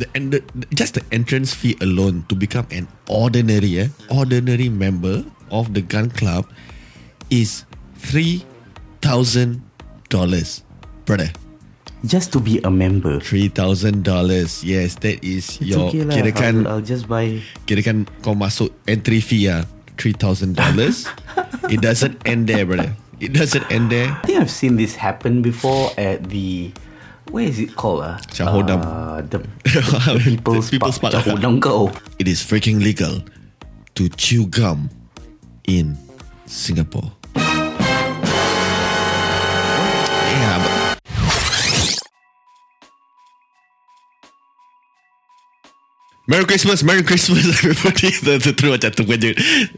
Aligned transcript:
the, 0.00 0.06
and 0.16 0.32
the, 0.32 0.40
just 0.74 0.96
the 0.96 1.04
entrance 1.12 1.52
fee 1.54 1.76
alone 1.80 2.24
to 2.28 2.34
become 2.34 2.66
an 2.72 2.88
ordinary, 3.08 3.78
eh, 3.84 3.88
ordinary 4.08 4.68
member 4.68 5.22
of 5.52 5.74
the 5.76 5.82
gun 5.84 6.08
club 6.10 6.48
is 7.28 7.64
three 8.00 8.42
thousand 9.04 9.62
dollars, 10.08 10.64
brother. 11.04 11.28
Just 12.00 12.32
to 12.32 12.40
be 12.40 12.56
a 12.64 12.72
member. 12.72 13.20
Three 13.20 13.52
thousand 13.52 14.08
dollars. 14.08 14.64
Yes, 14.64 14.96
that 15.04 15.20
is 15.20 15.60
It's 15.60 15.68
your 15.68 15.92
okay 15.92 16.08
lah. 16.08 16.16
kirakan 16.16 16.54
I'll, 16.64 16.80
I'll 16.80 16.84
just 16.84 17.04
buy. 17.04 17.44
kirakan 17.68 18.08
kau 18.24 18.32
masuk 18.32 18.72
entry 18.88 19.20
fee 19.20 19.52
ah 19.52 19.68
three 20.00 20.16
thousand 20.16 20.56
dollars. 20.56 21.04
it 21.68 21.84
doesn't 21.84 22.16
end 22.24 22.48
there, 22.48 22.64
brother. 22.64 22.96
It 23.20 23.36
doesn't 23.36 23.68
end 23.68 23.92
there. 23.92 24.08
I 24.08 24.24
think 24.24 24.40
I've 24.40 24.48
seen 24.50 24.80
this 24.80 24.96
happen 24.96 25.44
before 25.44 25.92
at 26.00 26.32
the. 26.32 26.72
Where 27.30 27.46
is 27.46 27.60
it 27.60 27.76
called? 27.76 28.02
Uh? 28.02 28.18
Cahodam. 28.34 28.82
Uh, 28.82 29.22
the, 29.22 29.38
the 29.62 30.20
People's, 30.24 30.70
People's 30.70 30.98
Park. 30.98 31.14
Park. 31.14 31.24
Cahodam 31.24 31.62
kau. 31.62 31.92
It 32.18 32.26
is 32.26 32.42
freaking 32.42 32.82
legal 32.82 33.22
to 33.94 34.08
chew 34.18 34.46
gum 34.50 34.90
in 35.68 35.96
Singapore. 36.46 37.12
Yeah, 40.26 40.58
but 40.58 40.98
Merry 46.26 46.44
Christmas, 46.44 46.82
Merry 46.82 47.02
Christmas 47.06 47.46
everybody. 47.46 48.10
Terus 48.10 48.58
macam 48.58 48.90
terkejut. 48.90 49.34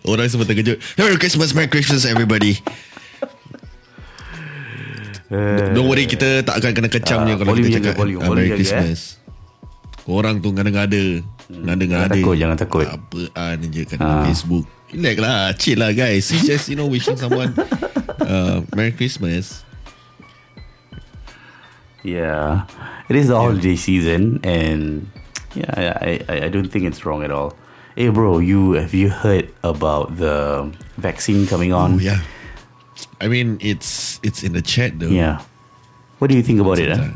Orang 0.08 0.28
semua 0.32 0.48
terkejut. 0.48 0.80
Merry 0.96 1.20
Christmas, 1.20 1.52
Merry 1.52 1.68
Christmas 1.68 2.08
everybody. 2.08 2.64
Don't 5.72 5.88
worry 5.88 6.04
kita 6.04 6.44
tak 6.44 6.60
akan 6.60 6.70
kena 6.76 6.88
kecam 6.88 7.18
ni 7.24 7.32
Ah, 7.32 7.36
kalau 7.40 7.56
volume 7.56 7.66
kita 7.66 7.76
cakap 7.80 7.94
volume, 7.96 8.20
ah, 8.20 8.26
volume 8.28 8.36
Merry 8.36 8.50
jaga, 8.50 8.58
Christmas. 8.60 9.00
Orang 10.04 10.34
tu 10.38 10.50
ngada-ngada. 10.50 11.04
Ngada-ngada. 11.48 12.12
takut, 12.12 12.34
jangan 12.36 12.56
takut. 12.56 12.84
Apaan 12.84 13.58
je 13.66 13.82
kat 13.84 13.98
Ah. 13.98 14.26
Facebook. 14.26 14.66
Relax 14.92 15.16
lah, 15.18 15.40
chill 15.56 15.80
lah 15.80 15.90
guys. 15.90 16.28
It's 16.28 16.44
just 16.44 16.68
you 16.68 16.76
know 16.76 16.84
wishing 16.84 17.16
someone 17.16 17.56
uh, 18.28 18.60
Merry 18.76 18.92
Christmas. 18.92 19.64
Yeah, 22.02 22.66
it 23.08 23.14
is 23.14 23.30
the 23.30 23.38
holiday 23.38 23.78
season, 23.78 24.42
and 24.42 25.06
yeah, 25.54 25.70
I, 26.02 26.18
I 26.26 26.34
I 26.44 26.48
don't 26.50 26.66
think 26.66 26.82
it's 26.84 27.06
wrong 27.06 27.22
at 27.22 27.30
all. 27.30 27.54
Hey, 27.94 28.10
bro, 28.10 28.42
you 28.42 28.74
have 28.74 28.90
you 28.90 29.06
heard 29.08 29.54
about 29.62 30.18
the 30.18 30.66
vaccine 30.98 31.46
coming 31.46 31.70
Oh 31.70 31.86
on? 31.86 32.02
yeah. 32.02 32.18
I 33.22 33.30
mean 33.30 33.62
it's 33.62 34.18
it's 34.26 34.42
in 34.42 34.52
the 34.52 34.62
chat 34.62 34.98
though. 34.98 35.06
Yeah. 35.06 35.46
What 36.18 36.28
do 36.28 36.34
you 36.34 36.42
think 36.42 36.58
about 36.58 36.78
it? 36.78 36.90
Huh? 36.90 37.14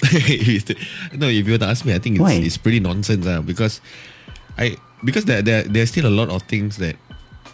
no, 1.16 1.28
if 1.28 1.44
you 1.44 1.52
were 1.52 1.58
to 1.58 1.68
ask 1.68 1.84
me, 1.84 1.92
I 1.92 1.98
think 1.98 2.16
it's, 2.16 2.22
Why? 2.22 2.32
it's 2.36 2.56
pretty 2.56 2.80
nonsense. 2.80 3.26
Uh, 3.26 3.40
because 3.40 3.80
I 4.56 4.76
because 5.04 5.24
there 5.24 5.40
there 5.40 5.64
there's 5.64 5.90
still 5.90 6.06
a 6.06 6.12
lot 6.12 6.28
of 6.28 6.44
things 6.44 6.76
that 6.76 6.96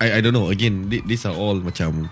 I 0.02 0.18
I 0.18 0.20
don't 0.20 0.34
know. 0.34 0.50
Again, 0.50 0.90
th- 0.90 1.06
these 1.06 1.22
are 1.26 1.34
all 1.34 1.58
macam 1.62 2.10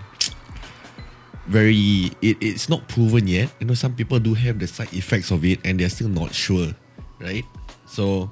very 1.47 2.11
it, 2.23 2.39
it's 2.39 2.67
not 2.71 2.87
proven 2.87 3.27
yet. 3.27 3.51
You 3.59 3.67
know, 3.67 3.75
some 3.75 3.95
people 3.95 4.19
do 4.19 4.33
have 4.33 4.59
the 4.59 4.67
side 4.67 4.91
effects 4.95 5.31
of 5.31 5.43
it, 5.43 5.59
and 5.63 5.79
they're 5.79 5.91
still 5.91 6.09
not 6.09 6.31
sure, 6.33 6.71
right? 7.19 7.45
So 7.85 8.31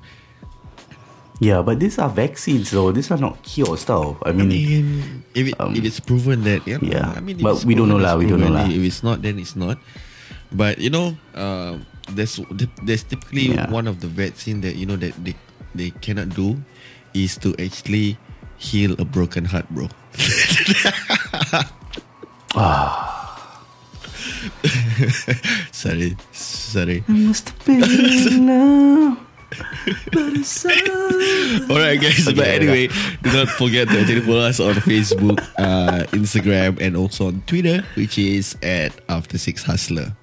Yeah, 1.43 1.59
but 1.59 1.83
these 1.83 1.99
are 1.99 2.07
vaccines, 2.07 2.71
though. 2.71 2.95
These 2.95 3.11
are 3.11 3.19
not 3.19 3.43
cure 3.43 3.75
stuff. 3.75 4.15
I 4.23 4.29
I 4.29 4.31
mean, 4.31 4.47
mean, 4.47 4.87
if 5.35 5.51
it, 5.51 5.59
Um, 5.59 5.75
if 5.75 5.83
it's 5.83 5.99
proven 5.99 6.47
that 6.47 6.63
yeah, 6.63 6.79
yeah. 6.79 7.11
I 7.11 7.19
mean, 7.19 7.43
But 7.43 7.67
we 7.67 7.75
don't 7.75 7.91
know 7.91 7.99
lah, 7.99 8.15
we 8.15 8.23
don't 8.31 8.39
know 8.39 8.55
lah. 8.55 8.71
If 8.71 8.79
it's 8.79 9.03
not, 9.03 9.19
then 9.19 9.35
it's 9.43 9.59
not. 9.59 9.75
But 10.55 10.79
you 10.79 10.87
know, 10.87 11.19
uh, 11.35 11.83
there's 12.07 12.39
there's 12.87 13.03
typically 13.03 13.59
Yeah. 13.59 13.67
one 13.67 13.91
of 13.91 13.99
the 13.99 14.07
vaccine 14.07 14.63
that 14.63 14.79
you 14.79 14.87
know 14.87 14.95
that 14.95 15.19
they 15.19 15.35
they 15.75 15.91
cannot 15.99 16.31
do 16.31 16.63
is 17.11 17.35
to 17.43 17.51
actually 17.59 18.15
heal 18.55 18.95
a 18.95 19.03
broken 19.03 19.51
heart, 19.51 19.67
bro. 19.67 19.91
ah. 22.55 23.19
sorry, 25.71 26.15
sorry. 26.31 27.03
I 27.07 27.11
must 27.11 27.49
have 27.49 27.65
been 27.65 28.45
now. 28.45 29.17
All 31.69 31.77
right, 31.77 31.99
guys. 31.99 32.25
but 32.25 32.39
Okay, 32.39 32.55
anyway, 32.55 32.87
do 33.21 33.31
not 33.31 33.49
forget 33.49 33.87
to 33.89 33.99
actually 33.99 34.21
follow 34.21 34.39
us 34.39 34.59
on 34.59 34.73
Facebook, 34.75 35.39
uh, 35.57 36.03
Instagram, 36.11 36.79
and 36.81 36.95
also 36.97 37.27
on 37.27 37.41
Twitter, 37.47 37.83
which 37.95 38.17
is 38.17 38.55
at 38.63 38.93
After 39.09 39.37
Six 39.37 39.63
Hustler. 39.63 40.15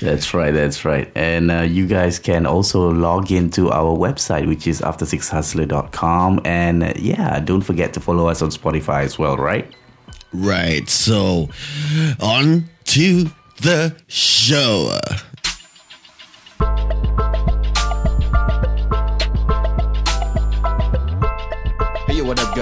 That's 0.00 0.34
right, 0.34 0.52
that's 0.52 0.84
right. 0.84 1.10
And 1.14 1.50
uh, 1.50 1.62
you 1.62 1.86
guys 1.86 2.18
can 2.18 2.44
also 2.44 2.90
log 2.92 3.32
into 3.32 3.70
our 3.70 3.96
website, 3.96 4.46
which 4.46 4.66
is 4.66 4.82
after6hustler.com. 4.82 6.42
And 6.44 6.82
uh, 6.82 6.92
yeah, 6.96 7.40
don't 7.40 7.62
forget 7.62 7.94
to 7.94 8.00
follow 8.00 8.28
us 8.28 8.42
on 8.42 8.50
Spotify 8.50 9.04
as 9.04 9.18
well, 9.18 9.36
right? 9.36 9.66
Right. 10.34 10.86
So, 10.90 11.48
on 12.20 12.68
to 12.84 13.30
the 13.62 13.96
show. 14.06 14.98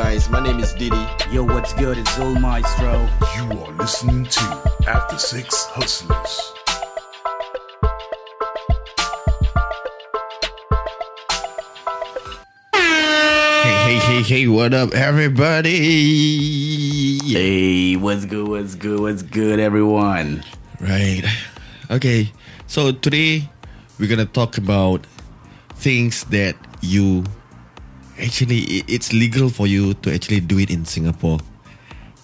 Guys? 0.05 0.29
My 0.29 0.41
name 0.41 0.59
is 0.61 0.75
Diddy. 0.75 1.07
Yo, 1.31 1.43
what's 1.45 1.73
good? 1.73 1.97
It's 1.97 2.11
Zul 2.11 2.39
Maestro. 2.39 3.09
You 3.37 3.45
are 3.61 3.73
listening 3.73 4.27
to 4.27 4.73
After 4.87 5.17
Six 5.17 5.65
Hustlers. 5.73 6.53
Hey, 12.75 13.77
hey, 13.87 13.99
hey, 13.99 14.23
hey, 14.23 14.47
what 14.47 14.75
up, 14.75 14.93
everybody? 14.93 15.73
Hey, 17.25 17.97
what's 17.97 18.27
good? 18.27 18.47
What's 18.47 18.75
good? 18.75 19.01
What's 19.01 19.23
good, 19.23 19.59
everyone? 19.59 20.45
Right. 20.81 21.25
Okay. 21.91 22.31
So 22.67 22.93
today 22.93 23.49
we're 23.99 24.11
gonna 24.11 24.27
talk 24.27 24.59
about 24.59 25.07
things 25.77 26.25
that 26.25 26.57
you 26.83 27.25
actually 28.19 28.85
it's 28.87 29.13
legal 29.13 29.49
for 29.49 29.67
you 29.67 29.95
to 30.03 30.15
actually 30.15 30.41
do 30.41 30.59
it 30.59 30.71
in 30.71 30.85
Singapore. 30.85 31.39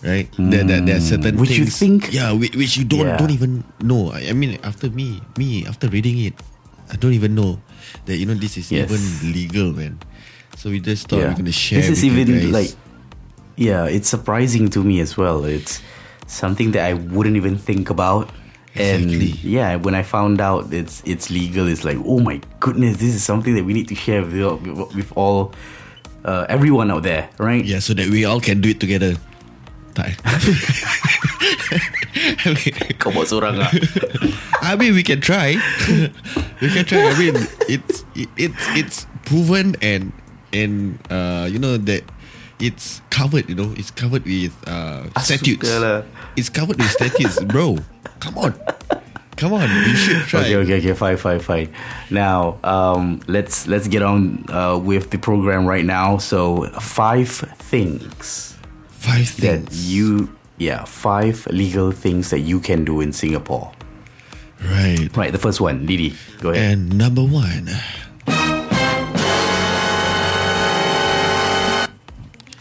Right? 0.03 0.33
There, 0.39 0.65
there, 0.65 0.81
there 0.81 0.97
are 0.97 1.05
certain 1.05 1.34
hmm. 1.34 1.41
Which 1.45 1.59
you 1.59 1.67
think- 1.67 2.09
yeah, 2.12 2.33
which, 2.33 2.56
which 2.56 2.77
you 2.78 2.84
don't 2.89 3.05
Yeah. 3.05 3.17
don't 3.21 3.31
even 3.31 3.65
know. 3.84 4.12
I, 4.12 4.29
I 4.29 4.33
mean, 4.33 4.59
after 4.65 4.89
me, 4.89 5.21
me 5.37 5.67
after 5.67 5.89
reading 5.89 6.17
it, 6.25 6.33
I 6.91 6.97
don't 6.97 7.12
even 7.12 7.34
know 7.34 7.61
that 8.06 8.17
you 8.17 8.25
know 8.25 8.33
this 8.34 8.56
is 8.56 8.73
Yes. 8.73 8.89
even 8.91 9.33
legal, 9.33 9.73
man. 9.77 10.00
So 10.56 10.71
we 10.71 10.81
just 10.81 11.09
thought 11.09 11.21
yeah. 11.21 11.29
we're 11.29 11.37
gonna 11.45 11.53
share. 11.53 11.81
This 11.81 11.91
is 12.00 12.05
even 12.05 12.50
like, 12.50 12.73
yeah, 13.56 13.84
it's 13.84 14.09
surprising 14.09 14.71
to 14.71 14.83
me 14.83 15.00
as 15.00 15.17
well. 15.17 15.45
It's 15.45 15.83
something 16.27 16.73
that 16.73 16.84
I 16.84 16.95
wouldn't 16.95 17.37
even 17.37 17.59
think 17.59 17.91
about. 17.91 18.31
Exactly. 18.75 19.37
And 19.37 19.45
yeah, 19.45 19.77
when 19.77 19.95
I 19.95 20.03
found 20.03 20.41
out 20.41 20.73
it's 20.73 21.03
it's 21.05 21.29
legal, 21.29 21.69
it's 21.69 21.84
like, 21.84 21.99
oh 22.06 22.21
my 22.21 22.41
goodness, 22.61 22.97
this 22.99 23.15
is 23.15 23.23
something 23.23 23.55
that 23.55 23.65
we 23.65 23.75
need 23.75 23.89
to 23.89 23.95
share 23.95 24.23
with, 24.25 24.33
with 24.95 25.12
all 25.17 25.53
uh, 26.25 26.47
everyone 26.48 26.91
out 26.91 27.03
there, 27.03 27.31
right? 27.38 27.64
Yeah, 27.64 27.78
so 27.78 27.94
that 27.94 28.08
we 28.08 28.25
all 28.25 28.41
can 28.41 28.60
do 28.60 28.70
it 28.70 28.81
together. 28.81 29.16
Tak. 29.94 30.14
I 32.44 32.54
mean, 32.54 32.75
Kau 33.00 33.10
buat 33.10 33.26
seorang 33.28 33.58
lah. 33.58 33.70
I 34.62 34.76
mean, 34.76 34.94
we 34.94 35.03
can 35.03 35.20
try. 35.20 35.56
we 36.62 36.69
can 36.70 36.84
try. 36.86 37.10
I 37.10 37.14
mean, 37.19 37.36
it's 37.66 38.04
it, 38.14 38.28
it's 38.36 38.64
it's 38.76 38.97
proven 39.26 39.76
and 39.82 40.12
and 40.53 40.98
uh, 41.10 41.48
you 41.50 41.58
know 41.58 41.76
that 41.76 42.04
it's 42.62 43.02
covered. 43.10 43.48
You 43.48 43.56
know, 43.56 43.70
it's 43.76 43.91
covered 43.91 44.25
with 44.25 44.54
uh, 44.69 45.08
statutes. 45.20 45.69
It's 46.37 46.48
covered 46.48 46.78
with 46.78 46.91
statutes, 46.91 47.42
bro. 47.44 47.78
Come 48.20 48.37
on, 48.38 48.52
come 49.41 49.55
on. 49.55 49.69
You 49.69 49.97
should 49.97 50.23
try. 50.28 50.41
Okay, 50.41 50.56
okay, 50.56 50.78
okay, 50.78 50.93
fine, 50.95 51.17
fine, 51.17 51.41
fine. 51.41 51.73
Now, 52.11 52.59
um, 52.62 53.21
let's 53.27 53.67
let's 53.67 53.89
get 53.89 54.03
on 54.03 54.44
uh, 54.53 54.76
with 54.79 55.11
the 55.11 55.19
program 55.19 55.67
right 55.67 55.85
now. 55.85 56.19
So, 56.19 56.69
five 56.79 57.29
things 57.59 58.55
Five 59.00 59.35
that 59.41 59.64
things. 59.64 59.93
you, 59.93 60.29
yeah, 60.59 60.85
five 60.85 61.47
legal 61.49 61.91
things 61.91 62.29
that 62.31 62.41
you 62.41 62.61
can 62.61 62.85
do 62.85 63.00
in 63.00 63.12
Singapore. 63.12 63.73
right. 64.62 65.09
Right, 65.17 65.32
the 65.32 65.38
first 65.41 65.59
one, 65.61 65.87
Didi, 65.87 66.14
go 66.41 66.50
ahead. 66.50 66.76
And 66.76 66.99
number 66.99 67.25
one, 67.25 67.73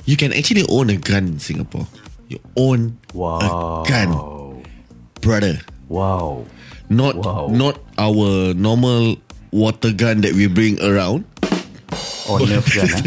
you 0.06 0.16
can 0.16 0.32
actually 0.34 0.64
own 0.70 0.90
a 0.90 0.96
gun 0.98 1.28
in 1.28 1.40
Singapore. 1.40 1.88
You 2.30 2.40
own 2.56 2.98
wow, 3.14 3.84
a 3.84 3.88
gun, 3.90 4.64
brother. 5.22 5.60
Wow, 5.90 6.46
Not 6.90 7.18
Wow. 7.22 7.50
not 7.52 7.78
our 7.98 8.54
normal 8.54 9.18
water 9.52 9.92
gun 9.94 10.22
that 10.22 10.34
we 10.34 10.46
bring 10.48 10.78
around. 10.82 11.26
oh, 12.30 12.38
Nerf 12.42 12.66
gun, 12.74 12.90
ah? 12.90 13.02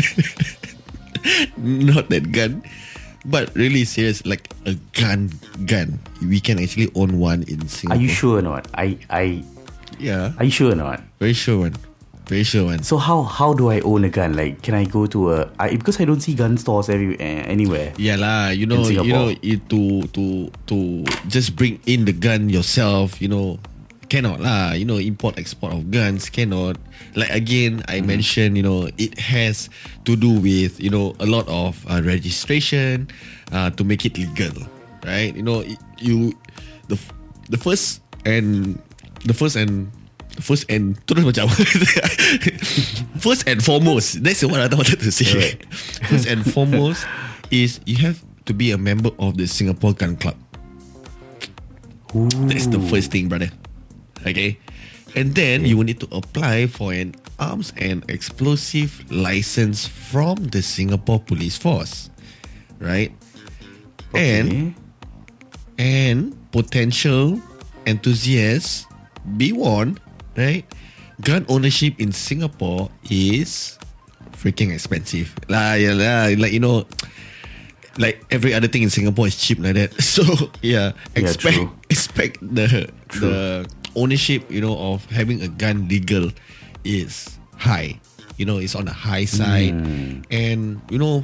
Not 1.62 2.10
that 2.10 2.30
gun. 2.34 2.62
But 3.24 3.54
really 3.54 3.86
serious, 3.86 4.26
like 4.26 4.50
a 4.66 4.74
gun 4.98 5.30
gun. 5.66 6.02
We 6.22 6.42
can 6.42 6.58
actually 6.58 6.90
own 6.98 7.22
one 7.22 7.46
in 7.46 7.62
Are 7.62 7.70
Singapore. 7.70 8.02
you 8.02 8.10
sure 8.10 8.38
or 8.38 8.42
not? 8.42 8.66
I, 8.74 8.98
I, 9.10 9.46
Yeah. 10.02 10.34
are 10.38 10.44
you 10.44 10.50
sure 10.50 10.72
or 10.74 10.78
not? 10.78 10.98
Very 11.22 11.32
sure 11.34 11.70
one. 11.70 11.78
Very 12.26 12.44
sure, 12.44 12.70
man. 12.70 12.82
So 12.86 12.98
how 12.98 13.22
how 13.26 13.52
do 13.52 13.68
I 13.68 13.80
own 13.80 14.04
a 14.04 14.08
gun? 14.08 14.38
Like, 14.38 14.62
can 14.62 14.74
I 14.74 14.84
go 14.86 15.06
to 15.10 15.32
a 15.32 15.50
I, 15.58 15.74
because 15.74 16.00
I 16.00 16.06
don't 16.06 16.20
see 16.20 16.34
gun 16.34 16.56
stores 16.56 16.88
every 16.88 17.18
uh, 17.18 17.42
anywhere. 17.50 17.92
Yeah 17.98 18.16
lah, 18.16 18.54
you 18.54 18.66
know, 18.66 18.86
you 18.86 19.02
know, 19.10 19.34
it, 19.42 19.66
to 19.74 20.06
to 20.14 20.46
to 20.70 20.76
just 21.26 21.58
bring 21.58 21.82
in 21.84 22.06
the 22.06 22.14
gun 22.14 22.46
yourself, 22.48 23.18
you 23.18 23.26
know, 23.26 23.58
cannot 24.06 24.38
lah. 24.38 24.72
You 24.78 24.86
know, 24.86 25.02
import 25.02 25.34
export 25.34 25.74
of 25.74 25.90
guns 25.90 26.30
cannot. 26.30 26.78
Like 27.18 27.34
again, 27.34 27.82
I 27.90 28.00
mentioned, 28.00 28.56
you 28.56 28.62
know, 28.62 28.86
it 28.96 29.18
has 29.18 29.66
to 30.06 30.14
do 30.14 30.38
with 30.38 30.78
you 30.78 30.94
know 30.94 31.18
a 31.18 31.26
lot 31.26 31.50
of 31.50 31.82
uh, 31.90 32.00
registration 32.06 33.10
uh, 33.50 33.74
to 33.74 33.82
make 33.82 34.06
it 34.06 34.14
legal, 34.14 34.54
right? 35.02 35.34
You 35.34 35.42
know, 35.42 35.66
it, 35.66 35.76
you 35.98 36.38
the 36.86 36.96
the 37.50 37.58
first 37.58 37.98
and 38.22 38.78
the 39.26 39.34
first 39.34 39.58
and 39.58 39.90
first 40.40 40.64
and 40.70 40.96
terus 41.06 41.24
macam 41.24 41.50
first 43.24 43.44
and 43.44 43.60
foremost 43.60 44.22
that's 44.24 44.40
what 44.44 44.60
I 44.60 44.68
wanted 44.72 45.00
to 45.00 45.10
say. 45.12 45.28
Alright. 45.28 45.60
first 46.08 46.26
and 46.26 46.40
foremost 46.46 47.04
is 47.50 47.80
you 47.84 48.00
have 48.00 48.22
to 48.46 48.54
be 48.54 48.70
a 48.72 48.78
member 48.78 49.10
of 49.18 49.36
the 49.36 49.46
Singapore 49.46 49.92
Gun 49.92 50.16
Club. 50.16 50.36
That's 52.48 52.66
the 52.68 52.80
first 52.92 53.10
thing 53.10 53.28
brother. 53.28 53.48
Okay? 54.26 54.58
And 55.14 55.34
then 55.34 55.64
you 55.64 55.76
will 55.76 55.84
need 55.84 56.00
to 56.00 56.08
apply 56.12 56.66
for 56.66 56.92
an 56.92 57.14
arms 57.38 57.72
and 57.76 58.04
explosive 58.08 59.04
license 59.10 59.86
from 59.86 60.48
the 60.52 60.62
Singapore 60.62 61.20
Police 61.20 61.56
Force. 61.56 62.10
Right? 62.80 63.12
And 64.14 64.74
and 65.78 66.36
potential 66.52 67.40
enthusiasts 67.86 68.86
be 69.36 69.52
warned, 69.52 70.00
right? 70.36 70.64
Gun 71.20 71.46
ownership 71.48 72.00
in 72.00 72.12
Singapore 72.12 72.90
is 73.10 73.78
freaking 74.32 74.72
expensive. 74.72 75.34
Lah, 75.48 75.74
yeah, 75.74 75.94
like 76.34 76.52
you 76.52 76.60
know, 76.60 76.84
like 77.98 78.24
every 78.30 78.54
other 78.54 78.68
thing 78.68 78.82
in 78.82 78.90
Singapore 78.90 79.26
is 79.26 79.36
cheap 79.36 79.58
like 79.60 79.74
that. 79.76 79.92
So 80.02 80.24
yeah, 80.60 80.92
expect 81.14 81.56
true. 81.56 81.70
expect 81.90 82.40
the 82.42 82.88
the 83.20 83.68
ownership, 83.94 84.48
you 84.50 84.60
know, 84.60 84.76
of 84.76 85.04
having 85.12 85.42
a 85.42 85.48
gun 85.48 85.88
legal 85.88 86.32
is 86.84 87.38
high. 87.56 88.00
You 88.40 88.48
know, 88.48 88.58
it's 88.58 88.74
on 88.74 88.88
the 88.88 88.96
high 88.96 89.28
side, 89.28 89.76
and 90.32 90.80
you 90.88 90.98
know, 90.98 91.22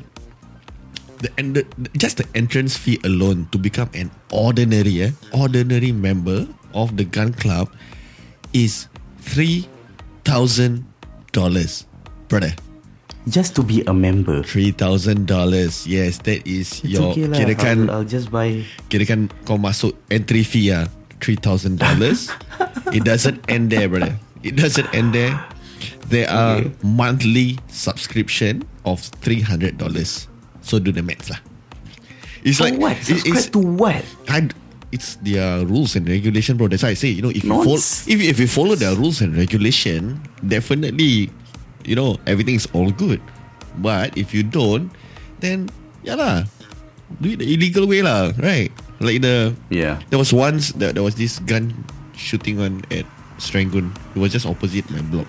the, 1.24 1.32
and 1.40 1.56
the, 1.56 1.64
just 1.96 2.18
the 2.20 2.26
entrance 2.36 2.76
fee 2.76 3.00
alone 3.02 3.48
to 3.50 3.58
become 3.58 3.90
an 3.94 4.12
ordinary 4.30 5.02
eh, 5.02 5.12
ordinary 5.32 5.90
member 5.90 6.46
of 6.74 6.96
the 7.00 7.04
gun 7.04 7.32
club 7.32 7.72
is 8.52 8.86
three 9.28 9.68
thousand 10.24 10.84
dollars, 11.32 11.84
brother. 12.28 12.52
Just 13.28 13.52
to 13.56 13.62
be 13.62 13.84
a 13.84 13.92
member. 13.92 14.40
Three 14.42 14.72
thousand 14.72 15.28
dollars. 15.28 15.84
Yes, 15.86 16.18
that 16.24 16.40
is 16.48 16.80
It's 16.80 16.96
your 16.96 17.12
okay 17.12 17.28
lah. 17.28 17.36
kirakan 17.36 17.76
I'll, 17.92 18.00
I'll 18.00 18.08
just 18.08 18.32
buy. 18.32 18.64
kirakan 18.88 19.28
kau 19.44 19.60
masuk 19.60 19.92
entry 20.08 20.40
fee 20.40 20.72
ah 20.72 20.88
three 21.20 21.36
thousand 21.36 21.76
dollars. 21.76 22.32
it 22.96 23.04
doesn't 23.04 23.44
end 23.52 23.68
there, 23.68 23.84
brother. 23.84 24.16
It 24.40 24.56
doesn't 24.56 24.88
end 24.96 25.12
there. 25.12 25.36
There 26.08 26.24
are 26.32 26.64
Okay. 26.64 26.72
monthly 26.80 27.60
subscription 27.68 28.64
of 28.88 29.04
three 29.20 29.44
hundred 29.44 29.76
dollars. 29.76 30.24
So 30.64 30.80
do 30.80 30.88
the 30.88 31.04
maths 31.04 31.28
lah. 31.28 31.40
It's 32.48 32.64
For 32.64 32.72
like 32.72 32.80
what? 32.80 32.96
it- 32.96 33.04
Subscribe 33.20 33.36
it's, 33.36 33.52
to 33.52 33.60
what? 33.60 34.00
I, 34.32 34.48
it's 34.92 35.16
their 35.20 35.64
rules 35.66 35.96
and 35.96 36.08
regulation, 36.08 36.56
bro. 36.56 36.68
That's 36.68 36.82
why 36.82 36.90
I 36.90 36.98
say, 36.98 37.08
you 37.08 37.22
know, 37.22 37.30
if 37.30 37.44
you 37.44 37.50
follow, 37.52 37.76
if, 37.76 38.08
if 38.08 38.36
you 38.40 38.46
follow 38.48 38.74
their 38.74 38.94
rules 38.96 39.20
and 39.20 39.36
regulation, 39.36 40.20
definitely, 40.46 41.30
you 41.84 41.94
know, 41.96 42.16
everything 42.26 42.54
is 42.56 42.66
all 42.72 42.90
good. 42.90 43.20
But 43.78 44.16
if 44.16 44.32
you 44.34 44.42
don't, 44.42 44.90
then 45.40 45.68
yeah 46.02 46.14
lah, 46.16 46.44
do 47.20 47.30
it 47.36 47.38
the 47.38 47.46
illegal 47.52 47.86
way 47.86 48.02
lah, 48.02 48.32
right? 48.40 48.72
Like 48.98 49.22
the 49.22 49.54
Yeah. 49.70 50.00
there 50.10 50.18
was 50.18 50.32
once 50.32 50.72
that 50.82 50.94
there 50.98 51.04
was 51.06 51.14
this 51.14 51.38
gun 51.44 51.70
shooting 52.18 52.58
on 52.58 52.82
at 52.90 53.06
Serangoon. 53.38 53.94
It 54.16 54.18
was 54.18 54.32
just 54.34 54.46
opposite 54.46 54.88
my 54.90 54.98
block. 55.06 55.28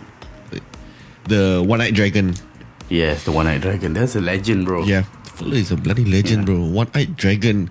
The 1.30 1.62
one 1.62 1.82
eyed 1.82 1.94
dragon. 1.94 2.34
Yes, 2.90 3.22
the 3.22 3.32
one-eyed 3.32 3.62
dragon. 3.62 3.94
That's 3.94 4.16
a 4.18 4.22
legend, 4.22 4.66
bro. 4.66 4.82
Yeah, 4.82 5.06
fella 5.38 5.62
is 5.62 5.70
a 5.70 5.78
bloody 5.78 6.02
legend, 6.10 6.42
Yeah. 6.50 6.58
bro. 6.58 6.66
One 6.66 6.90
eyed 6.98 7.14
dragon. 7.14 7.70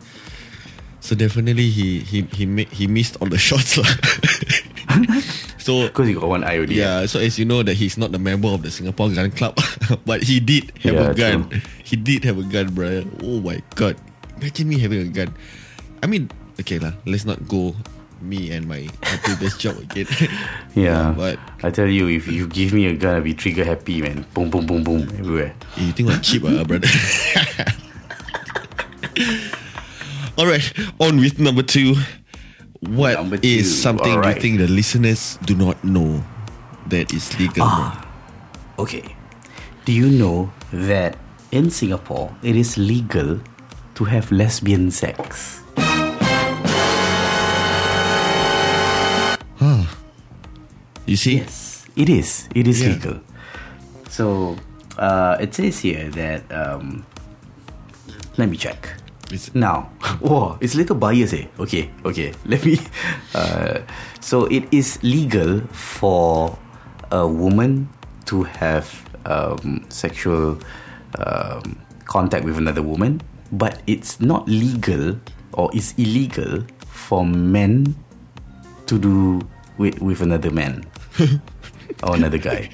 So 1.00 1.14
definitely 1.14 1.70
he 1.70 2.00
he 2.02 2.22
he 2.34 2.44
ma- 2.44 2.68
he 2.74 2.86
missed 2.90 3.16
all 3.22 3.28
the 3.30 3.38
shots 3.48 3.78
lah. 3.78 3.86
so 5.62 5.86
Because 5.86 6.08
he 6.10 6.14
got 6.18 6.26
one 6.28 6.42
eye 6.44 6.58
only. 6.58 6.74
yeah, 6.76 7.06
so 7.06 7.20
as 7.22 7.38
you 7.38 7.44
know 7.46 7.62
that 7.62 7.74
he's 7.78 7.96
not 7.96 8.10
a 8.14 8.18
member 8.18 8.48
of 8.50 8.62
the 8.66 8.70
Singapore 8.70 9.08
Gun 9.14 9.30
Club, 9.30 9.54
but 10.08 10.22
he 10.26 10.40
did 10.42 10.72
have 10.82 10.96
a 10.98 11.14
gun. 11.14 11.48
true. 11.48 11.60
He 11.86 11.94
did 11.96 12.24
have 12.26 12.36
a 12.38 12.46
gun, 12.46 12.74
bro. 12.74 13.04
Oh 13.22 13.38
my 13.40 13.62
god! 13.78 13.94
Imagine 14.42 14.68
me 14.68 14.76
having 14.82 15.00
a 15.06 15.10
gun. 15.12 15.30
I 16.02 16.06
mean, 16.10 16.28
okay 16.58 16.78
lah. 16.82 16.92
Let's 17.06 17.24
not 17.24 17.46
go 17.46 17.72
me 18.18 18.50
and 18.50 18.66
my 18.66 18.90
previous 19.22 19.54
job 19.56 19.78
again. 19.78 20.10
Yeah. 20.74 21.14
but 21.14 21.38
I 21.62 21.70
tell 21.70 21.86
you, 21.86 22.10
if 22.10 22.26
you 22.26 22.50
give 22.50 22.74
me 22.74 22.90
a 22.90 22.94
gun, 22.98 23.22
I'll 23.22 23.22
be 23.22 23.34
trigger 23.38 23.62
happy, 23.62 24.02
man. 24.02 24.26
Boom, 24.34 24.50
boom, 24.50 24.66
boom, 24.66 24.82
boom, 24.82 25.06
everywhere. 25.22 25.54
You 25.78 25.94
think 25.94 26.10
I'm 26.10 26.18
cheap, 26.20 26.42
ah, 26.42 26.66
brother? 26.66 26.90
All 30.38 30.46
right, 30.46 30.62
on 31.00 31.18
with 31.18 31.40
number 31.40 31.62
two. 31.62 31.96
What 32.80 33.10
is 33.10 33.16
Number 33.18 33.36
two, 33.38 33.64
something 33.64 34.22
you 34.22 34.34
think 34.34 34.58
the 34.58 34.68
listeners 34.68 35.36
do 35.44 35.56
not 35.56 35.82
know 35.82 36.22
that 36.86 37.12
is 37.12 37.34
legal? 37.40 37.66
Ah. 37.66 38.06
Okay. 38.78 39.02
Do 39.84 39.90
you 39.92 40.06
know 40.08 40.52
that 40.70 41.18
in 41.50 41.70
Singapore 41.70 42.30
it 42.46 42.54
is 42.54 42.78
legal 42.78 43.40
to 43.96 44.04
have 44.04 44.30
lesbian 44.30 44.92
sex? 44.92 45.58
You 51.08 51.16
see? 51.16 51.38
Yes, 51.40 51.86
it 51.96 52.08
is. 52.12 52.48
It 52.54 52.68
is 52.68 52.82
Yeah. 52.84 52.88
legal. 52.92 53.16
So 54.12 54.56
uh, 55.00 55.40
it 55.40 55.54
says 55.56 55.80
here 55.80 56.10
that 56.12 56.44
um, 56.52 57.02
let 58.36 58.48
me 58.52 58.56
check. 58.60 58.92
It's- 59.32 59.54
Now, 59.54 59.90
whoa, 60.20 60.56
it's 60.60 60.74
a 60.74 60.78
little 60.78 60.96
biased. 60.96 61.34
Eh? 61.34 61.46
Okay, 61.58 61.90
okay. 62.04 62.32
Let 62.46 62.64
me. 62.64 62.78
Uh, 63.34 63.80
so 64.20 64.46
it 64.46 64.64
is 64.72 64.98
legal 65.02 65.60
for 65.72 66.56
a 67.10 67.26
woman 67.26 67.88
to 68.26 68.42
have 68.44 68.88
um, 69.26 69.84
sexual 69.88 70.58
um, 71.18 71.76
contact 72.04 72.44
with 72.44 72.56
another 72.56 72.82
woman, 72.82 73.20
but 73.52 73.80
it's 73.86 74.20
not 74.20 74.48
legal 74.48 75.16
or 75.52 75.70
it's 75.74 75.92
illegal 75.96 76.64
for 76.88 77.24
men 77.24 77.94
to 78.86 78.98
do 78.98 79.40
with 79.78 80.00
with 80.00 80.20
another 80.20 80.50
man 80.50 80.84
or 82.02 82.14
another 82.16 82.38
guy. 82.38 82.68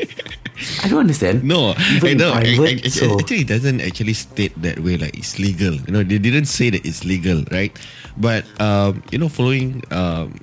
I 0.84 0.88
don't 0.88 1.00
understand. 1.00 1.42
No, 1.44 1.74
Even 1.96 2.18
know. 2.18 2.32
I- 2.32 2.42
private, 2.56 2.86
I- 2.86 2.88
so- 2.88 3.18
actually, 3.18 3.40
it 3.42 3.48
doesn't 3.48 3.80
actually 3.80 4.14
state 4.14 4.54
that 4.62 4.78
way. 4.80 4.96
Like 4.96 5.16
it's 5.18 5.38
legal. 5.38 5.74
You 5.74 5.92
know, 5.92 6.02
they 6.02 6.18
didn't 6.18 6.46
say 6.46 6.70
that 6.70 6.84
it's 6.86 7.04
legal, 7.04 7.42
right? 7.50 7.74
But 8.16 8.44
um, 8.60 9.02
you 9.10 9.18
know, 9.18 9.28
following 9.28 9.82
um, 9.90 10.38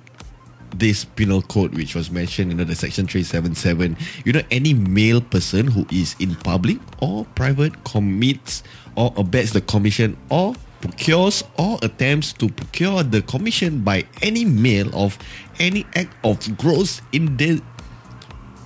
this 0.75 1.05
penal 1.05 1.41
code, 1.43 1.75
which 1.75 1.95
was 1.95 2.11
mentioned, 2.11 2.51
you 2.51 2.57
know, 2.57 2.63
the 2.65 2.75
section 2.75 3.07
three 3.07 3.23
seven 3.23 3.55
seven. 3.55 3.95
You 4.25 4.33
know, 4.33 4.41
any 4.51 4.73
male 4.73 5.21
person 5.21 5.67
who 5.67 5.85
is 5.91 6.15
in 6.19 6.35
public 6.35 6.77
or 6.99 7.25
private 7.35 7.83
commits 7.85 8.63
or 8.95 9.13
abets 9.15 9.51
the 9.53 9.61
commission 9.61 10.17
or 10.29 10.55
procures 10.81 11.43
or 11.57 11.77
attempts 11.83 12.33
to 12.33 12.49
procure 12.49 13.03
the 13.03 13.21
commission 13.21 13.79
by 13.81 14.03
any 14.23 14.43
male 14.43 14.89
of 14.97 15.15
any 15.59 15.85
act 15.95 16.09
of 16.25 16.41
gross 16.57 17.01
inde- 17.13 17.61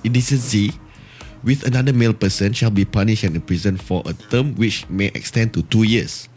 indecency 0.06 0.70
with 1.42 1.66
another 1.66 1.92
male 1.92 2.14
person 2.14 2.52
shall 2.54 2.70
be 2.70 2.84
punished 2.86 3.22
and 3.26 3.34
imprisoned 3.36 3.82
for 3.82 4.02
a 4.06 4.14
term 4.30 4.54
which 4.54 4.88
may 4.88 5.10
extend 5.14 5.52
to 5.54 5.62
two 5.68 5.82
years. 5.82 6.28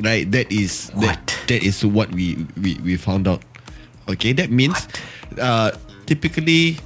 Right? 0.00 0.26
That 0.30 0.50
is 0.50 0.88
that, 1.00 1.20
What? 1.22 1.38
that 1.48 1.62
is 1.62 1.84
what 1.84 2.10
we, 2.10 2.46
we 2.60 2.76
we 2.82 2.96
found 2.98 3.28
out. 3.28 3.42
Okay, 4.08 4.32
that 4.34 4.50
means 4.50 4.74
uh 5.38 5.70
typically 6.06 6.76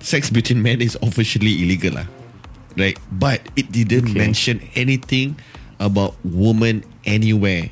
sex 0.00 0.30
between 0.30 0.62
men 0.62 0.78
is 0.80 0.94
officially 1.02 1.62
illegal. 1.66 1.98
lah. 1.98 2.06
Right? 2.76 2.94
But 3.10 3.40
it 3.56 3.72
didn't 3.72 4.12
Okay. 4.12 4.18
mention 4.20 4.60
anything 4.76 5.40
about 5.80 6.14
woman 6.24 6.84
anywhere 7.08 7.68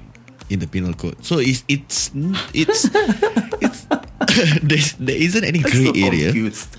in 0.48 0.60
the 0.60 0.66
penal 0.68 0.96
code. 0.96 1.20
So 1.20 1.36
it's 1.38 1.60
it's 1.68 2.08
it's 2.56 2.88
it's 3.64 3.80
there's, 4.64 4.92
there 4.96 5.16
isn't 5.20 5.44
any 5.44 5.60
gray 5.60 5.92
so 5.92 5.92
area 5.94 6.32
confused. 6.32 6.72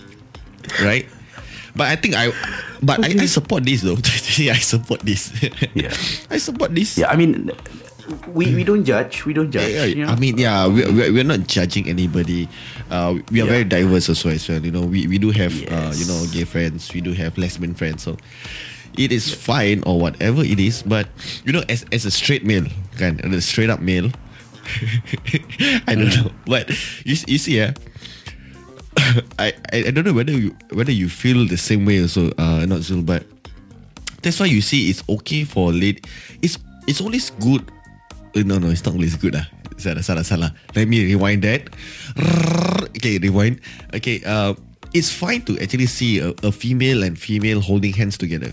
Right? 0.82 1.06
But 1.76 1.88
I 1.92 1.96
think 2.00 2.16
I, 2.16 2.32
but 2.82 3.04
I, 3.04 3.24
I 3.24 3.26
support 3.28 3.66
this 3.66 3.82
though. 3.84 3.98
I 4.52 4.60
support 4.64 5.02
this. 5.02 5.32
Yeah. 5.76 5.92
I 6.32 6.38
support 6.40 6.74
this. 6.74 6.98
Yeah, 6.98 7.12
I 7.12 7.16
mean, 7.20 7.52
we, 8.32 8.56
we 8.56 8.64
don't 8.64 8.86
judge. 8.86 9.26
We 9.26 9.34
don't 9.34 9.52
judge. 9.52 9.74
Yeah, 9.74 9.84
you 9.84 10.06
know? 10.06 10.12
I 10.12 10.16
mean, 10.16 10.38
yeah, 10.38 10.68
we, 10.68 10.86
we're, 10.88 11.12
we're 11.12 11.28
not 11.28 11.48
judging 11.48 11.90
anybody. 11.90 12.48
Uh, 12.90 13.20
we 13.32 13.42
are 13.42 13.46
Yeah. 13.46 13.52
very 13.60 13.64
diverse 13.66 14.08
also 14.08 14.30
as 14.30 14.48
well. 14.48 14.64
You 14.64 14.72
know, 14.72 14.86
we, 14.88 15.08
we 15.08 15.18
do 15.18 15.32
have, 15.32 15.52
uh, 15.68 15.92
you 15.96 16.06
know, 16.08 16.24
gay 16.32 16.46
friends. 16.46 16.94
We 16.94 17.02
do 17.02 17.12
have 17.12 17.38
lesbian 17.38 17.76
friends. 17.76 18.04
So 18.04 18.16
it 18.98 19.12
is 19.12 19.34
fine 19.36 19.84
or 19.84 20.00
whatever 20.00 20.44
it 20.44 20.60
is. 20.60 20.82
But, 20.84 21.10
you 21.44 21.52
know, 21.52 21.64
as, 21.68 21.84
as 21.92 22.06
a 22.06 22.12
straight 22.12 22.46
male, 22.46 22.68
kan, 22.98 23.20
a 23.20 23.42
straight 23.42 23.70
up 23.70 23.82
male, 23.82 24.12
I 25.88 25.96
don't 25.96 26.16
know. 26.16 26.32
But 26.46 26.70
you, 27.04 27.18
you 27.28 27.38
see, 27.38 27.58
yeah, 27.58 27.74
I, 29.46 29.54
I, 29.72 29.78
I 29.88 29.92
don't 29.94 30.06
know 30.06 30.14
whether 30.14 30.34
you 30.34 30.56
whether 30.74 30.92
you 30.92 31.08
feel 31.10 31.46
the 31.46 31.58
same 31.58 31.86
way 31.86 32.02
also, 32.02 32.34
uh, 32.42 32.66
not 32.66 32.82
Zul, 32.82 33.06
but 33.06 33.24
that's 34.26 34.40
why 34.42 34.50
you 34.50 34.62
see 34.62 34.90
it's 34.90 35.06
okay 35.08 35.46
for 35.46 35.70
late. 35.72 36.06
It's 36.42 36.58
it's 36.90 37.02
always 37.02 37.30
good. 37.38 37.62
Uh, 38.36 38.42
no, 38.44 38.58
no, 38.58 38.74
it's 38.74 38.84
not 38.86 38.98
always 38.98 39.16
good. 39.16 39.36
Ah, 39.38 39.46
salah, 39.78 40.02
salah, 40.02 40.26
salah. 40.26 40.52
Let 40.76 40.90
me 40.90 41.06
rewind 41.06 41.46
that. 41.46 41.70
Okay, 42.98 43.20
rewind. 43.20 43.62
Okay, 43.94 44.22
uh, 44.26 44.56
it's 44.94 45.12
fine 45.12 45.42
to 45.46 45.60
actually 45.60 45.86
see 45.88 46.20
a, 46.20 46.34
a 46.44 46.52
female 46.52 47.04
and 47.04 47.20
female 47.20 47.62
holding 47.62 47.94
hands 47.94 48.18
together. 48.18 48.52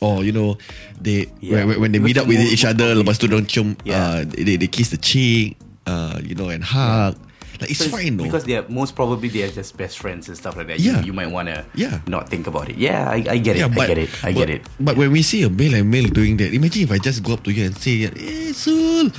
Or 0.00 0.22
you 0.22 0.32
know, 0.32 0.58
they 1.00 1.26
Yeah. 1.40 1.64
when, 1.64 1.80
when 1.80 1.90
they 1.92 1.98
meet 1.98 2.18
up 2.18 2.26
with 2.28 2.40
each 2.40 2.64
other, 2.64 2.94
lepas 2.94 3.18
tu 3.18 3.26
dorang 3.26 3.48
cium, 3.48 3.74
Yeah. 3.84 3.98
uh, 3.98 4.18
they, 4.28 4.56
they 4.60 4.68
kiss 4.68 4.90
the 4.90 5.00
cheek, 5.00 5.56
uh, 5.86 6.20
you 6.22 6.34
know, 6.34 6.48
and 6.52 6.62
hug. 6.62 7.16
Like 7.60 7.70
it's 7.70 7.78
So 7.84 7.88
fine 7.88 8.16
though. 8.16 8.24
because 8.24 8.44
they're 8.44 8.66
most 8.68 8.94
probably 8.96 9.28
they're 9.28 9.50
just 9.50 9.76
best 9.76 9.98
friends 9.98 10.26
and 10.28 10.36
stuff 10.36 10.56
like 10.56 10.66
that. 10.68 10.80
Yeah. 10.80 11.00
You, 11.00 11.06
you 11.06 11.12
might 11.12 11.30
want 11.30 11.48
to 11.48 11.64
Yeah. 11.74 12.00
not 12.06 12.28
think 12.28 12.46
about 12.46 12.68
it. 12.68 12.76
Yeah, 12.76 13.08
I, 13.08 13.22
I 13.28 13.38
get 13.38 13.56
it. 13.56 13.70
But, 13.74 13.84
I 13.84 13.86
get 13.94 13.98
it. 13.98 14.10
I 14.24 14.32
but, 14.32 14.38
get 14.38 14.50
it. 14.50 14.62
But 14.80 14.96
when 14.96 15.12
we 15.12 15.22
see 15.22 15.42
a 15.44 15.50
male 15.50 15.74
and 15.74 15.90
male 15.90 16.08
doing 16.08 16.36
that, 16.38 16.52
imagine 16.52 16.82
if 16.82 16.90
I 16.90 16.98
just 16.98 17.22
go 17.22 17.34
up 17.34 17.44
to 17.44 17.52
you 17.52 17.66
and 17.66 17.76
say, 17.78 18.10
"Hey, 18.10 18.50
Zul," 18.52 19.14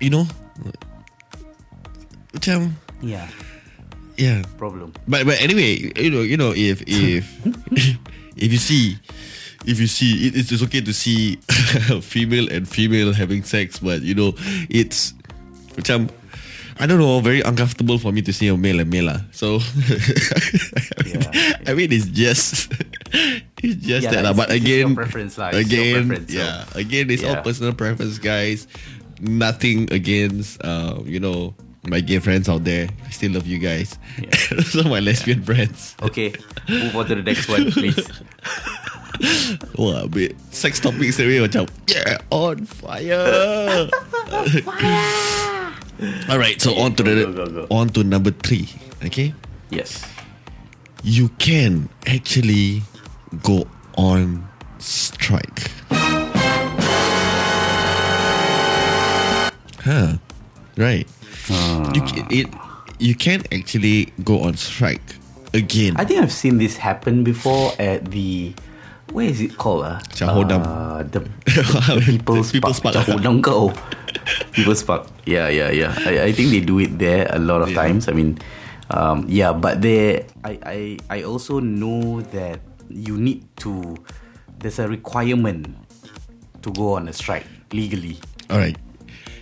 you 0.00 0.10
know, 0.10 0.26
macam, 2.34 2.72
Yeah. 3.02 3.28
yeah. 4.16 4.42
Problem. 4.58 4.92
But 5.08 5.26
but 5.26 5.40
anyway, 5.40 5.92
you 5.96 6.10
know, 6.10 6.22
you 6.22 6.36
know, 6.36 6.52
if 6.54 6.82
if 6.86 7.24
if 8.36 8.50
you 8.52 8.58
see. 8.58 8.98
If 9.64 9.80
you 9.80 9.86
see, 9.88 10.28
it, 10.28 10.36
it's 10.36 10.52
it's 10.52 10.60
okay 10.68 10.82
to 10.84 10.92
see 10.92 11.40
a 11.88 11.96
female 12.04 12.52
and 12.52 12.68
female 12.68 13.14
having 13.16 13.40
sex, 13.48 13.80
but 13.80 14.02
you 14.04 14.12
know, 14.12 14.36
it's 14.68 15.13
macam 15.76 16.08
I'm, 16.08 16.10
I 16.74 16.86
don't 16.90 16.98
know, 16.98 17.20
very 17.22 17.38
uncomfortable 17.40 17.98
for 18.02 18.10
me 18.10 18.18
to 18.22 18.32
see 18.34 18.48
a 18.50 18.56
male 18.58 18.80
and 18.82 18.90
male 18.90 19.06
lah. 19.06 19.20
So 19.30 19.62
Yeah. 21.06 21.22
I 21.70 21.74
mean, 21.78 21.92
it's 21.94 22.06
just 22.10 22.66
it's 23.62 23.78
just 23.78 24.10
Yeah, 24.10 24.18
that 24.18 24.22
lah, 24.26 24.34
lah. 24.34 24.42
But 24.42 24.50
it's- 24.50 24.58
it's 24.58 24.66
again, 24.66 24.86
your 24.90 24.98
preference 24.98 25.38
lah, 25.38 25.54
it's 25.54 25.70
your 25.70 25.80
again, 25.80 25.94
preference, 26.10 26.28
so- 26.34 26.38
yeah, 26.42 26.58
again, 26.74 27.04
it's 27.14 27.22
all 27.22 27.38
personal 27.46 27.72
preference, 27.78 28.18
guys. 28.18 28.66
Nothing 29.22 29.86
against, 29.94 30.58
uh, 30.66 30.98
you 31.06 31.22
know, 31.22 31.54
my 31.86 32.02
gay 32.02 32.18
friends 32.18 32.50
out 32.50 32.66
there. 32.66 32.90
I 33.06 33.10
still 33.14 33.38
love 33.38 33.46
you 33.46 33.62
guys. 33.62 33.94
Yeah. 34.18 34.34
so 34.74 34.82
my 34.82 34.98
lesbian 34.98 35.46
friends. 35.46 35.94
Okay, 36.02 36.34
move 36.66 36.96
on 36.98 37.06
to 37.06 37.14
the 37.14 37.22
next 37.22 37.46
one, 37.46 37.70
please. 37.70 38.02
Wah, 39.78 40.10
bit 40.10 40.34
sex 40.50 40.82
topics 40.82 41.22
away 41.22 41.38
macam 41.38 41.70
yeah 41.86 42.18
on 42.34 42.66
fire. 42.66 43.86
All 46.28 46.38
right, 46.38 46.60
so 46.60 46.74
on 46.74 46.94
to 46.96 47.02
the 47.02 47.14
go, 47.14 47.32
go, 47.32 47.46
go. 47.46 47.66
on 47.70 47.88
to 47.90 48.02
number 48.02 48.30
three. 48.30 48.68
Okay, 49.04 49.32
Yes. 49.70 50.04
you 51.02 51.28
can 51.38 51.88
actually 52.06 52.82
go 53.42 53.66
on 53.96 54.46
strike. 54.78 55.70
Huh? 59.84 60.16
Right. 60.76 61.06
You 61.94 62.00
can, 62.02 62.26
it 62.30 62.46
you 62.98 63.14
can 63.14 63.42
actually 63.52 64.12
go 64.24 64.40
on 64.42 64.56
strike 64.56 65.16
again. 65.52 65.94
I 65.98 66.04
think 66.04 66.20
I've 66.22 66.32
seen 66.32 66.56
this 66.58 66.76
happen 66.76 67.22
before 67.22 67.72
at 67.78 68.10
the 68.10 68.54
where 69.12 69.26
is 69.28 69.40
it 69.40 69.58
called? 69.58 69.84
Uh? 69.84 70.00
Cahodam. 70.16 70.64
Uh, 70.64 71.02
the, 71.04 71.20
the 71.44 72.02
People's, 72.06 72.50
People's 72.50 72.80
Park. 72.80 72.94
Park. 72.96 73.06
Cahodam 73.06 73.42
kau. 73.44 73.70
People's 74.52 74.82
Park. 74.82 75.06
Yeah, 75.26 75.48
yeah, 75.48 75.70
yeah. 75.70 75.94
I, 76.06 76.22
I 76.28 76.32
think 76.32 76.50
they 76.50 76.60
do 76.60 76.78
it 76.80 76.98
there 76.98 77.26
a 77.30 77.38
lot 77.38 77.62
of 77.62 77.70
Yeah. 77.70 77.82
times. 77.82 78.08
I 78.08 78.12
mean, 78.12 78.38
um, 78.90 79.26
yeah, 79.28 79.52
but 79.52 79.82
there, 79.82 80.24
I, 80.44 80.58
I, 80.64 80.78
I 81.10 81.22
also 81.22 81.60
know 81.60 82.20
that 82.32 82.60
you 82.88 83.16
need 83.16 83.44
to. 83.58 83.96
There's 84.58 84.78
a 84.78 84.88
requirement 84.88 85.68
to 86.62 86.70
go 86.72 86.94
on 86.94 87.08
a 87.08 87.12
strike 87.12 87.44
legally. 87.72 88.18
All 88.50 88.58
right. 88.58 88.76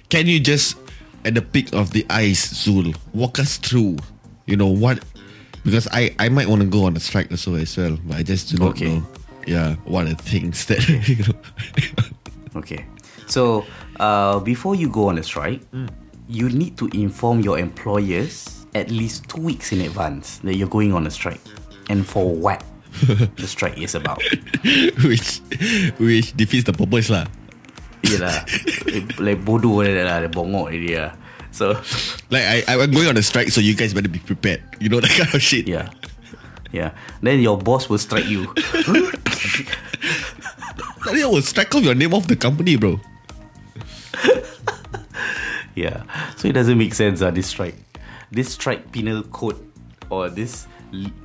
Can 0.09 0.27
you 0.27 0.41
just, 0.41 0.77
at 1.25 1.35
the 1.35 1.43
peak 1.43 1.73
of 1.73 1.93
the 1.93 2.05
eyes, 2.11 2.39
Zul, 2.43 2.97
walk 3.15 3.39
us 3.39 3.57
through, 3.57 3.97
you 4.47 4.57
know, 4.57 4.67
what, 4.67 5.03
because 5.65 5.87
I, 5.93 6.15
I 6.19 6.29
might 6.29 6.49
want 6.49 6.63
to 6.63 6.69
go 6.69 6.85
on 6.85 6.97
a 6.97 7.01
strike 7.01 7.31
also 7.31 7.55
as 7.55 7.77
well, 7.77 7.97
but 8.05 8.17
I 8.17 8.23
just 8.23 8.51
do 8.51 8.59
not 8.59 8.71
Okay. 8.71 8.99
know, 8.99 9.07
yeah, 9.47 9.75
what 9.85 10.07
are 10.07 10.11
the 10.11 10.23
things 10.23 10.67
that, 10.67 10.87
you 11.09 11.23
know. 11.25 12.61
Okay. 12.61 12.85
So, 13.27 13.65
uh, 14.01 14.41
before 14.41 14.75
you 14.75 14.89
go 14.89 15.09
on 15.09 15.19
a 15.19 15.23
strike, 15.23 15.61
you 16.29 16.49
need 16.49 16.77
to 16.79 16.89
inform 16.95 17.41
your 17.41 17.59
employers 17.59 18.65
at 18.75 18.91
least 18.91 19.29
two 19.29 19.41
weeks 19.41 19.73
in 19.73 19.81
advance 19.83 20.39
that 20.39 20.57
you're 20.57 20.69
going 20.69 20.93
on 20.95 21.07
a 21.07 21.11
strike. 21.11 21.41
And 21.91 22.07
for 22.07 22.33
what 22.33 22.63
the 23.37 23.47
strike 23.47 23.79
is 23.79 23.95
about. 23.95 24.23
which, 25.05 25.41
which 25.99 26.37
defeats 26.37 26.65
the 26.65 26.73
purpose 26.73 27.11
lah. 27.11 27.27
Yelah. 28.03 28.45
like 29.19 29.45
bodoh 29.45 29.83
like 29.85 29.93
that 29.95 30.07
lah. 30.09 30.19
Dia 30.25 30.31
bongok 30.33 30.71
dia 30.73 30.99
lah. 30.99 31.13
So, 31.53 31.77
Like, 32.33 32.65
I, 32.65 32.81
I'm 32.81 32.91
going 32.91 33.09
on 33.13 33.17
a 33.21 33.23
strike, 33.23 33.53
so 33.53 33.61
you 33.61 33.77
guys 33.77 33.93
better 33.93 34.09
be 34.09 34.25
prepared. 34.25 34.65
You 34.81 34.89
know, 34.89 35.01
that 35.05 35.11
kind 35.13 35.29
of 35.35 35.43
shit. 35.45 35.69
yeah. 35.69 35.93
Yeah. 36.73 36.97
Then 37.21 37.41
your 37.45 37.59
boss 37.61 37.93
will 37.93 38.01
strike 38.01 38.25
you. 38.25 38.49
I 41.05 41.27
will 41.29 41.43
strike 41.43 41.75
off 41.75 41.85
your 41.85 41.95
name 41.95 42.15
off 42.15 42.27
the 42.27 42.37
company, 42.37 42.77
bro. 42.77 42.97
Yeah. 45.75 46.05
So 46.37 46.49
it 46.49 46.53
doesn't 46.53 46.79
make 46.79 46.95
sense, 46.95 47.23
uh, 47.23 47.31
this 47.31 47.47
strike. 47.47 47.77
This 48.31 48.53
strike 48.53 48.93
penal 48.93 49.23
code 49.25 49.61
or 50.11 50.29
this 50.29 50.67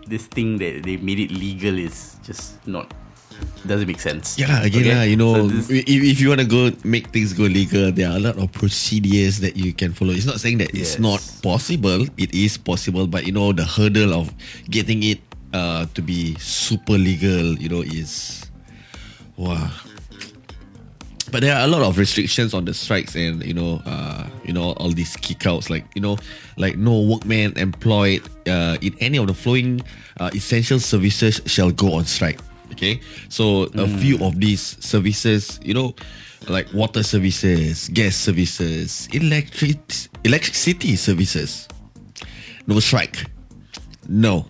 this 0.07 0.27
thing 0.27 0.57
that 0.63 0.83
they 0.83 0.95
made 0.95 1.19
it 1.19 1.31
legal 1.31 1.75
is 1.77 2.15
just 2.23 2.55
not 2.67 2.93
doesn't 3.67 3.85
make 3.85 3.99
sense. 3.99 4.39
Yeah, 4.39 4.63
again, 4.63 4.81
Okay? 4.81 4.95
lah, 4.95 5.03
you 5.03 5.17
know, 5.19 5.33
So 5.35 5.47
this- 5.51 5.69
if, 5.69 6.01
if 6.15 6.17
you 6.23 6.29
want 6.31 6.41
to 6.41 6.47
go 6.47 6.71
make 6.87 7.11
things 7.11 7.33
go 7.35 7.43
legal, 7.45 7.91
there 7.91 8.09
are 8.09 8.17
a 8.17 8.23
lot 8.23 8.39
of 8.39 8.49
procedures 8.55 9.39
that 9.45 9.53
you 9.59 9.73
can 9.75 9.91
follow. 9.93 10.15
It's 10.15 10.25
not 10.25 10.39
saying 10.39 10.57
that 10.63 10.71
it's 10.73 10.97
not 10.97 11.19
possible. 11.43 12.07
It 12.17 12.33
is 12.33 12.57
possible, 12.57 13.05
but 13.05 13.27
you 13.27 13.35
know, 13.35 13.51
the 13.53 13.67
hurdle 13.67 14.15
of 14.15 14.31
getting 14.71 15.03
it 15.03 15.19
uh, 15.53 15.85
to 15.93 16.01
be 16.01 16.33
super 16.39 16.97
legal, 16.97 17.59
you 17.59 17.69
know, 17.69 17.83
is 17.85 18.47
wow. 19.35 19.69
But 21.31 21.41
there 21.41 21.55
are 21.55 21.65
a 21.65 21.67
lot 21.67 21.81
of 21.81 21.97
restrictions 21.97 22.53
on 22.53 22.65
the 22.65 22.73
strikes 22.73 23.15
and 23.15 23.43
you 23.43 23.53
know, 23.53 23.81
uh, 23.85 24.27
you 24.45 24.53
know, 24.53 24.71
all 24.73 24.91
these 24.91 25.15
kickouts, 25.17 25.69
like 25.69 25.85
you 25.93 26.01
know, 26.01 26.17
like 26.57 26.77
no 26.77 27.01
workman 27.01 27.57
employed 27.57 28.21
uh, 28.47 28.77
in 28.81 28.95
any 28.99 29.17
of 29.17 29.27
the 29.27 29.33
flowing 29.33 29.81
uh, 30.19 30.29
essential 30.33 30.79
services 30.79 31.41
shall 31.45 31.71
go 31.71 31.93
on 31.93 32.05
strike. 32.05 32.39
Okay, 32.71 33.01
so 33.29 33.63
a 33.75 33.87
few 33.87 34.23
of 34.23 34.39
these 34.39 34.77
services, 34.85 35.59
you 35.63 35.73
know, 35.73 35.95
like 36.47 36.71
water 36.73 37.01
services, 37.01 37.89
gas 37.89 38.15
services, 38.15 39.09
electric 39.13 39.79
electricity 40.23 40.95
services, 40.95 41.67
no 42.67 42.79
strike. 42.79 43.25
No, 44.07 44.45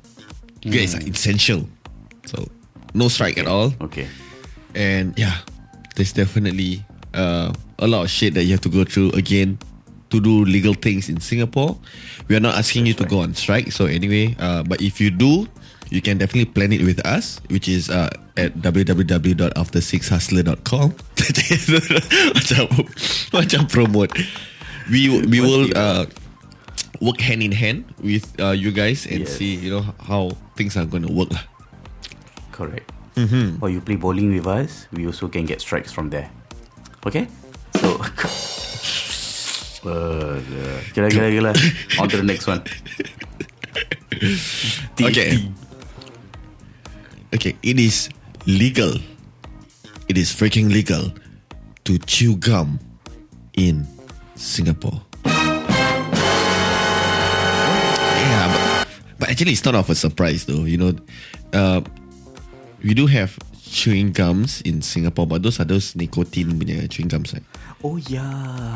you 0.61 0.71
guys 0.71 0.93
are 0.93 1.07
essential, 1.07 1.67
so 2.25 2.47
no 2.93 3.07
strike 3.07 3.37
at 3.37 3.47
all. 3.47 3.73
Okay. 3.81 4.07
And 4.75 5.17
yeah, 5.17 5.37
there's 5.97 6.13
definitely 6.13 6.85
uh, 7.17 7.49
a 7.81 7.87
lot 7.89 8.05
of 8.05 8.09
shit 8.13 8.35
that 8.37 8.45
you 8.45 8.51
have 8.53 8.61
to 8.61 8.69
go 8.69 8.85
through 8.85 9.09
again 9.17 9.57
to 10.13 10.21
do 10.21 10.45
legal 10.45 10.71
things 10.73 11.09
in 11.09 11.19
Singapore. 11.19 11.75
We 12.29 12.35
are 12.37 12.39
not 12.39 12.55
asking 12.55 12.85
you 12.85 12.93
to 12.95 13.03
go 13.05 13.19
on 13.25 13.33
strike. 13.33 13.73
So 13.73 13.85
anyway, 13.89 14.37
uh, 14.39 14.63
but 14.63 14.79
if 14.79 15.01
you 15.01 15.09
do, 15.11 15.47
you 15.89 15.99
can 16.01 16.17
definitely 16.17 16.45
plan 16.53 16.71
it 16.71 16.81
with 16.85 17.03
us, 17.05 17.41
which 17.49 17.67
is 17.67 17.89
uh, 17.89 18.07
at 18.37 18.53
www.after6hustler.com. 18.61 20.87
macam, 22.35 22.63
macam 23.35 23.61
promote. 23.67 24.11
We 24.87 25.11
we 25.27 25.43
will 25.43 25.67
uh, 25.75 26.07
work 27.03 27.19
hand 27.19 27.43
in 27.43 27.51
hand 27.51 27.83
with 27.99 28.23
uh, 28.39 28.55
you 28.55 28.71
guys 28.71 29.03
and 29.03 29.27
Yes. 29.27 29.35
see 29.35 29.59
you 29.59 29.75
know 29.75 29.83
how 30.07 30.31
things 30.55 30.79
are 30.79 30.87
going 30.87 31.03
to 31.03 31.11
work 31.11 31.35
lah. 31.35 31.43
Correct. 32.55 32.87
Mm-hmm. 33.17 33.63
Or 33.63 33.69
you 33.69 33.81
play 33.81 33.95
bowling 33.97 34.29
with 34.33 34.45
us, 34.45 34.85
we 34.93 35.07
also 35.09 35.27
can 35.27 35.45
get 35.45 35.59
strikes 35.59 35.91
from 35.91 36.09
there. 36.09 36.29
Okay? 37.05 37.27
So 37.81 37.97
uh, 39.89 40.39
Gila 40.93 41.09
gila 41.09 41.31
gila 41.31 41.53
On 41.99 42.09
to 42.09 42.17
the 42.17 42.23
next 42.23 42.47
one 42.47 42.61
Okay. 45.01 45.49
Okay, 47.35 47.55
it 47.61 47.79
is 47.79 48.09
legal. 48.47 48.95
It 50.07 50.17
is 50.17 50.31
freaking 50.31 50.71
legal 50.71 51.11
to 51.83 51.99
chew 51.99 52.37
gum 52.37 52.79
in 53.53 53.85
Singapore? 54.35 55.01
Yeah, 58.15 58.47
but, 58.49 58.87
but 59.19 59.29
actually, 59.29 59.51
it's 59.51 59.65
not 59.65 59.75
of 59.75 59.89
a 59.89 59.95
surprise 59.95 60.45
though. 60.45 60.63
You 60.63 60.77
know, 60.77 60.93
uh, 61.53 61.81
we 62.87 62.95
do 62.95 63.03
have 63.11 63.35
chewing 63.67 64.15
gums 64.15 64.63
in 64.63 64.79
Singapore, 64.79 65.27
but 65.27 65.43
those 65.43 65.59
are 65.59 65.67
those 65.67 65.91
nicotine 65.99 66.55
punya 66.55 66.87
chewing 66.87 67.11
gums, 67.11 67.35
right? 67.35 67.43
Oh 67.83 67.99
yeah. 68.07 68.23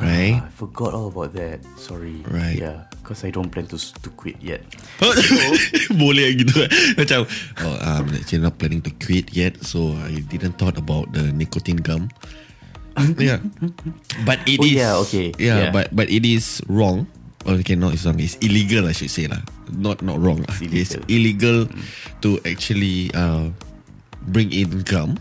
Right? 0.04 0.44
I 0.44 0.52
forgot 0.52 0.92
all 0.92 1.08
about 1.08 1.32
that. 1.40 1.64
Sorry. 1.80 2.20
Right. 2.28 2.60
Yeah. 2.60 2.92
Because 3.00 3.24
I 3.24 3.32
don't 3.32 3.48
plan 3.50 3.66
to 3.72 3.80
to 3.80 4.10
quit 4.20 4.36
yet. 4.44 4.62
Boleh 6.02 6.38
gitu 6.38 6.68
Macam 7.00 7.26
oh, 7.66 7.78
I'm 7.82 8.14
actually 8.14 8.46
not 8.46 8.62
planning 8.62 8.84
to 8.86 8.94
quit 9.02 9.34
yet 9.34 9.58
So 9.66 9.98
I 9.98 10.22
didn't 10.30 10.62
thought 10.62 10.78
about 10.78 11.10
the 11.18 11.34
nicotine 11.34 11.82
gum 11.82 12.14
Yeah 13.18 13.42
But 14.22 14.46
it 14.46 14.62
Oh, 14.62 14.68
is 14.70 14.78
yeah, 14.78 14.94
okay. 15.02 15.34
Yeah, 15.42 15.58
Yeah. 15.58 15.70
but 15.74 15.90
but 15.98 16.14
it 16.14 16.22
is 16.24 16.62
wrong 16.70 17.10
okay, 17.42 17.74
not 17.74 17.98
it's 17.98 18.06
wrong. 18.06 18.22
It's 18.22 18.38
illegal, 18.38 18.86
I 18.86 18.94
should 18.94 19.10
say 19.10 19.26
lah. 19.26 19.42
Not 19.74 20.06
not 20.06 20.22
wrong. 20.22 20.46
It's 20.62 20.62
It's 20.62 20.94
illegal. 21.10 21.66
illegal 21.66 21.74
to 22.22 22.38
actually 22.46 23.10
uh, 23.18 23.50
bring 24.30 24.54
in 24.54 24.86
gum 24.86 25.18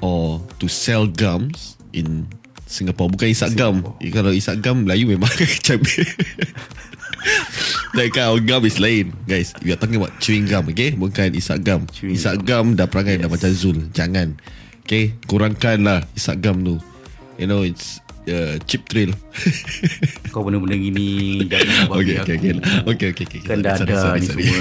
or 0.00 0.40
to 0.58 0.68
sell 0.68 1.04
gums 1.04 1.76
in 1.92 2.24
Singapore. 2.70 3.10
Bukan 3.10 3.28
isak 3.34 3.58
gum. 3.58 3.82
Kalau 3.98 4.30
isak 4.30 4.62
gum 4.62 4.86
Melayu 4.86 5.10
memang 5.10 5.28
macam 5.28 5.78
That 7.90 8.08
kind 8.14 8.30
of 8.30 8.38
gum 8.46 8.62
is 8.64 8.78
lain. 8.78 9.12
Guys 9.26 9.52
We 9.66 9.74
are 9.74 9.80
talking 9.80 9.98
about 9.98 10.14
chewing 10.22 10.46
gum 10.46 10.70
Okay? 10.70 10.94
Bukan 10.94 11.34
isak 11.34 11.66
gum. 11.66 11.90
Chewing 11.90 12.16
Isak 12.16 12.46
gum. 12.46 12.78
dah 12.78 12.86
perangai 12.86 13.18
yes. 13.18 13.26
dah 13.26 13.28
macam 13.28 13.50
Zul. 13.50 13.78
Jangan. 13.90 14.38
Okay? 14.86 15.18
Kurangkan 15.26 15.82
lah 15.82 16.00
Isak 16.14 16.40
gum 16.40 16.62
tu. 16.62 16.76
You 17.36 17.50
know 17.50 17.66
it's 17.66 17.98
uh, 18.30 18.62
Cheap 18.70 18.86
thrill. 18.86 19.12
Kau 20.32 20.46
benda-benda 20.46 20.78
gini 20.78 21.42
Jangan 21.50 21.90
Okay 21.90 22.14
bagi 22.14 22.14
okay 22.22 22.34
okay. 22.38 22.52
Okay 22.86 23.06
okay 23.10 23.24
okay. 23.26 23.40
Kan 23.42 23.66
dah 23.66 23.74
ada 23.74 24.14
ni 24.16 24.30
sorry. 24.30 24.46
semua 24.46 24.58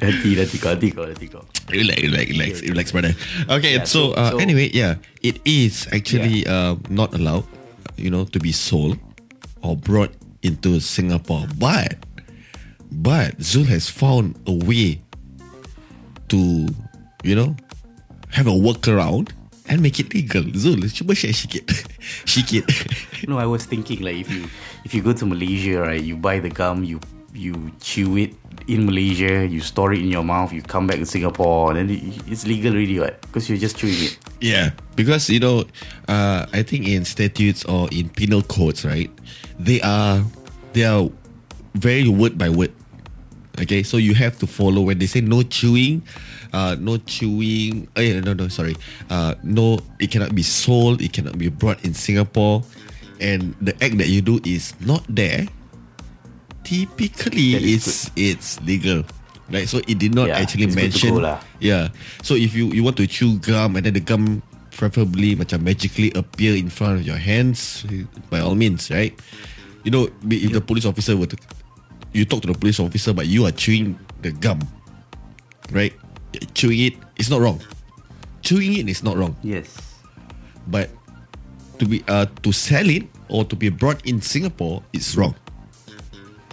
Hati 0.00 0.36
hati 0.36 0.58
kau 0.58 0.70
Hati 0.76 0.90
kau 0.92 1.04
Hati 1.08 1.26
kau 1.28 1.42
Relax, 1.72 1.98
relax, 2.02 2.26
relax, 2.30 2.52
relax, 2.62 2.86
brother. 2.92 3.14
Okay, 3.50 3.74
Yeah, 3.80 3.84
so, 3.84 4.12
uh, 4.12 4.30
so- 4.32 4.38
anyway, 4.38 4.70
yeah, 4.70 4.96
it 5.22 5.40
is 5.44 5.88
actually 5.90 6.46
uh, 6.46 6.76
not 6.88 7.10
allowed, 7.14 7.42
you 7.96 8.10
know, 8.10 8.24
to 8.30 8.38
be 8.38 8.52
sold 8.52 8.98
or 9.66 9.74
brought 9.76 10.14
into 10.46 10.78
Singapore. 10.78 11.46
But, 11.58 11.98
but 12.92 13.38
Zul 13.42 13.66
has 13.66 13.90
found 13.90 14.38
a 14.46 14.52
way 14.54 15.02
to, 16.28 16.68
you 17.24 17.34
know, 17.34 17.56
have 18.30 18.46
a 18.46 18.54
workaround 18.54 19.30
and 19.66 19.82
make 19.82 19.98
it 19.98 20.14
legal. 20.14 20.42
Zul, 20.54 20.86
cuba 20.94 21.14
share 21.14 21.32
sikit, 21.34 21.66
sikit. 22.26 22.62
No 23.26 23.38
I 23.42 23.46
was 23.46 23.66
thinking 23.66 24.02
like 24.06 24.22
If 24.22 24.30
you 24.30 24.46
If 24.84 24.94
you 24.94 25.02
go 25.02 25.10
to 25.12 25.26
Malaysia 25.26 25.80
right 25.82 25.98
You 25.98 26.14
buy 26.14 26.38
the 26.38 26.50
gum 26.52 26.84
You 26.84 27.00
you 27.34 27.72
chew 27.82 28.14
it 28.16 28.38
in 28.66 28.86
Malaysia 28.86 29.46
You 29.46 29.60
store 29.60 29.92
it 29.94 30.00
in 30.00 30.10
your 30.10 30.24
mouth 30.24 30.52
You 30.52 30.62
come 30.62 30.86
back 30.86 30.98
to 30.98 31.06
Singapore 31.06 31.72
And 31.72 31.88
then 31.88 32.14
it's 32.26 32.46
legal 32.46 32.72
already 32.74 32.98
right 32.98 33.20
Because 33.22 33.48
you're 33.48 33.58
just 33.58 33.78
chewing 33.78 33.94
it 33.94 34.18
Yeah, 34.40 34.70
because 34.96 35.30
you 35.30 35.40
know, 35.40 35.64
uh, 36.08 36.46
I 36.52 36.62
think 36.62 36.88
in 36.88 37.04
statutes 37.04 37.64
or 37.64 37.88
in 37.90 38.10
penal 38.10 38.42
codes, 38.42 38.84
right, 38.84 39.10
they 39.58 39.80
are 39.80 40.20
they 40.72 40.84
are 40.84 41.08
very 41.74 42.08
word 42.08 42.36
by 42.36 42.50
word. 42.50 42.72
Okay, 43.60 43.82
so 43.82 43.96
you 43.96 44.12
have 44.12 44.38
to 44.40 44.46
follow 44.46 44.82
when 44.82 44.98
they 44.98 45.06
say 45.06 45.22
no 45.22 45.42
chewing, 45.42 46.02
uh, 46.52 46.76
no 46.78 46.98
chewing. 46.98 47.88
Oh, 47.96 48.00
yeah, 48.00 48.20
no, 48.20 48.34
no, 48.34 48.48
sorry. 48.48 48.76
Uh, 49.08 49.34
no, 49.42 49.80
it 49.98 50.10
cannot 50.10 50.34
be 50.34 50.42
sold. 50.42 51.00
It 51.00 51.14
cannot 51.14 51.38
be 51.38 51.48
brought 51.48 51.82
in 51.82 51.94
Singapore, 51.94 52.62
and 53.20 53.56
the 53.62 53.72
act 53.82 53.96
that 53.96 54.08
you 54.08 54.20
do 54.20 54.40
is 54.44 54.74
not 54.84 55.02
there. 55.08 55.48
Typically, 56.66 57.54
it's 57.54 58.10
it's 58.18 58.58
legal. 58.66 59.06
Right, 59.46 59.70
so 59.70 59.78
it 59.86 60.02
did 60.02 60.10
not 60.10 60.26
Yeah, 60.26 60.42
actually 60.42 60.66
it's 60.66 60.74
mention 60.74 61.22
lah. 61.22 61.38
Yeah. 61.62 61.94
So 62.26 62.34
if 62.34 62.50
you 62.50 62.74
you 62.74 62.82
want 62.82 62.98
to 62.98 63.06
chew 63.06 63.38
gum 63.38 63.78
and 63.78 63.86
then 63.86 63.94
the 63.94 64.02
gum 64.02 64.42
preferably 64.74 65.38
macam 65.38 65.62
magically 65.62 66.10
appear 66.18 66.58
in 66.58 66.66
front 66.66 66.98
of 66.98 67.06
your 67.06 67.16
hands, 67.16 67.86
by 68.26 68.42
all 68.42 68.58
means, 68.58 68.90
right? 68.90 69.14
You 69.86 69.94
know, 69.94 70.10
if 70.26 70.50
the 70.50 70.58
police 70.58 70.82
officer 70.82 71.14
were 71.14 71.30
to, 71.30 71.38
you 72.10 72.26
talk 72.26 72.42
to 72.42 72.50
the 72.50 72.58
police 72.58 72.82
officer, 72.82 73.14
but 73.14 73.30
you 73.30 73.46
are 73.46 73.54
chewing 73.54 73.94
the 74.26 74.34
gum, 74.34 74.58
right? 75.70 75.94
Chewing 76.58 76.90
it 76.90 76.98
it 77.14 77.22
is 77.22 77.30
not 77.30 77.38
wrong. 77.38 77.62
Chewing 78.42 78.74
it 78.82 78.90
is 78.90 79.06
not 79.06 79.14
wrong, 79.14 79.38
Yes 79.46 79.86
but 80.66 80.90
to 81.78 81.86
be 81.86 82.02
uh 82.08 82.26
to 82.42 82.50
sell 82.52 82.86
it 82.90 83.06
or 83.28 83.44
to 83.44 83.56
be 83.56 83.68
brought 83.70 84.04
in 84.06 84.20
Singapore 84.20 84.82
is 84.92 85.16
wrong. 85.16 85.34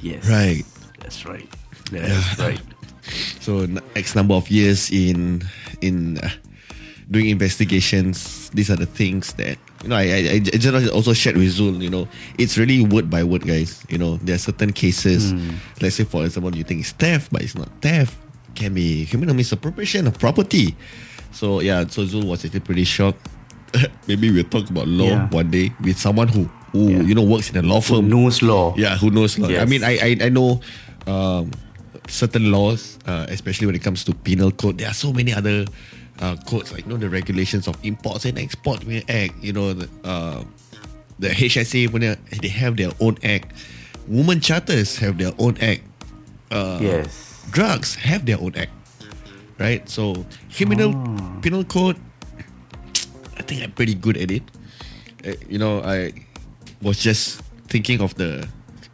Yes 0.04 0.28
Right. 0.28 0.64
That's 1.00 1.26
right 1.26 1.48
That's 1.92 2.40
right 2.40 2.62
So 3.42 3.68
X 3.96 4.16
number 4.16 4.36
of 4.36 4.48
years 4.52 4.92
in 4.92 5.44
in 5.82 6.18
uh, 6.20 6.30
doing 7.12 7.28
investigations, 7.30 8.50
these 8.56 8.72
are 8.72 8.78
the 8.80 8.86
things 8.88 9.34
that 9.36 9.58
you 9.84 9.90
know. 9.92 9.98
I 10.00 10.04
I, 10.04 10.40
I 10.40 10.40
just 10.40 10.72
also 10.92 11.12
shared 11.12 11.36
with 11.36 11.52
Zul. 11.52 11.82
You 11.84 11.90
know, 11.92 12.08
it's 12.40 12.56
really 12.58 12.80
word 12.80 13.10
by 13.12 13.24
word, 13.28 13.44
guys. 13.44 13.84
You 13.92 13.98
know, 14.00 14.16
there 14.24 14.36
are 14.36 14.40
certain 14.40 14.72
cases. 14.72 15.36
Let's 15.84 16.00
say, 16.00 16.06
for 16.08 16.24
example, 16.24 16.56
you 16.56 16.64
think 16.64 16.80
it's 16.88 16.96
theft, 16.96 17.28
but 17.28 17.42
it's 17.44 17.56
not 17.60 17.68
theft. 17.84 18.16
Can 18.56 18.72
be 18.74 19.06
criminal 19.12 19.36
misappropriation 19.36 20.08
of 20.08 20.16
property. 20.18 20.72
So 21.36 21.60
yeah, 21.60 21.84
so 21.92 22.08
Zul 22.08 22.24
was 22.24 22.46
actually 22.48 22.62
pretty 22.64 22.86
shocked. 22.88 23.28
Maybe 24.08 24.32
we'll 24.32 24.48
talk 24.48 24.70
about 24.72 24.88
law 24.88 25.12
Yeah. 25.12 25.28
one 25.28 25.52
day 25.52 25.76
with 25.84 26.00
someone 26.00 26.30
who 26.32 26.48
who 26.74 26.90
Yeah. 26.90 27.02
you 27.08 27.14
know 27.16 27.24
works 27.24 27.50
in 27.54 27.56
a 27.56 27.62
law 27.64 27.80
firm. 27.80 28.10
Who 28.10 28.18
knows 28.28 28.42
law 28.42 28.74
Yeah, 28.76 28.98
who 28.98 29.10
knows 29.14 29.38
law? 29.40 29.48
I 29.48 29.64
mean, 29.66 29.84
I 29.86 29.94
I, 30.02 30.10
I 30.28 30.30
know 30.34 30.60
um, 31.08 31.54
certain 32.10 32.52
laws, 32.52 32.98
uh, 33.08 33.26
especially 33.30 33.68
when 33.70 33.76
it 33.78 33.84
comes 33.86 34.04
to 34.10 34.14
penal 34.26 34.52
code. 34.52 34.78
There 34.82 34.90
are 34.90 34.98
so 34.98 35.14
many 35.14 35.32
other 35.34 35.64
uh, 36.20 36.36
codes, 36.50 36.74
like 36.74 36.84
you 36.84 36.92
know 36.92 36.98
the 37.00 37.10
regulations 37.10 37.70
of 37.70 37.78
imports 37.86 38.26
and 38.26 38.36
export 38.42 38.84
act. 39.08 39.38
You 39.40 39.54
know 39.54 39.72
the 39.78 39.88
uh, 40.04 40.44
the 41.22 41.30
HSA 41.30 41.88
punya, 41.94 42.18
they 42.42 42.50
have 42.52 42.76
their 42.76 42.92
own 43.00 43.16
act. 43.24 43.54
Women 44.10 44.42
charters 44.44 44.98
have 45.00 45.16
their 45.22 45.32
own 45.40 45.56
act. 45.62 45.86
Uh, 46.52 46.78
Yes 46.82 47.30
drugs 47.54 47.94
have 47.94 48.26
their 48.26 48.40
own 48.42 48.56
act, 48.58 48.72
right? 49.62 49.86
So 49.86 50.26
criminal 50.50 50.90
penal 51.44 51.62
code, 51.64 52.00
I 53.38 53.44
think 53.46 53.62
I'm 53.62 53.72
pretty 53.72 53.94
good 53.94 54.18
at 54.18 54.32
it. 54.32 54.42
Uh, 55.22 55.38
you 55.48 55.60
know, 55.60 55.84
I 55.86 56.14
was 56.84 57.00
just 57.00 57.42
thinking 57.68 58.02
of 58.02 58.14
the 58.16 58.48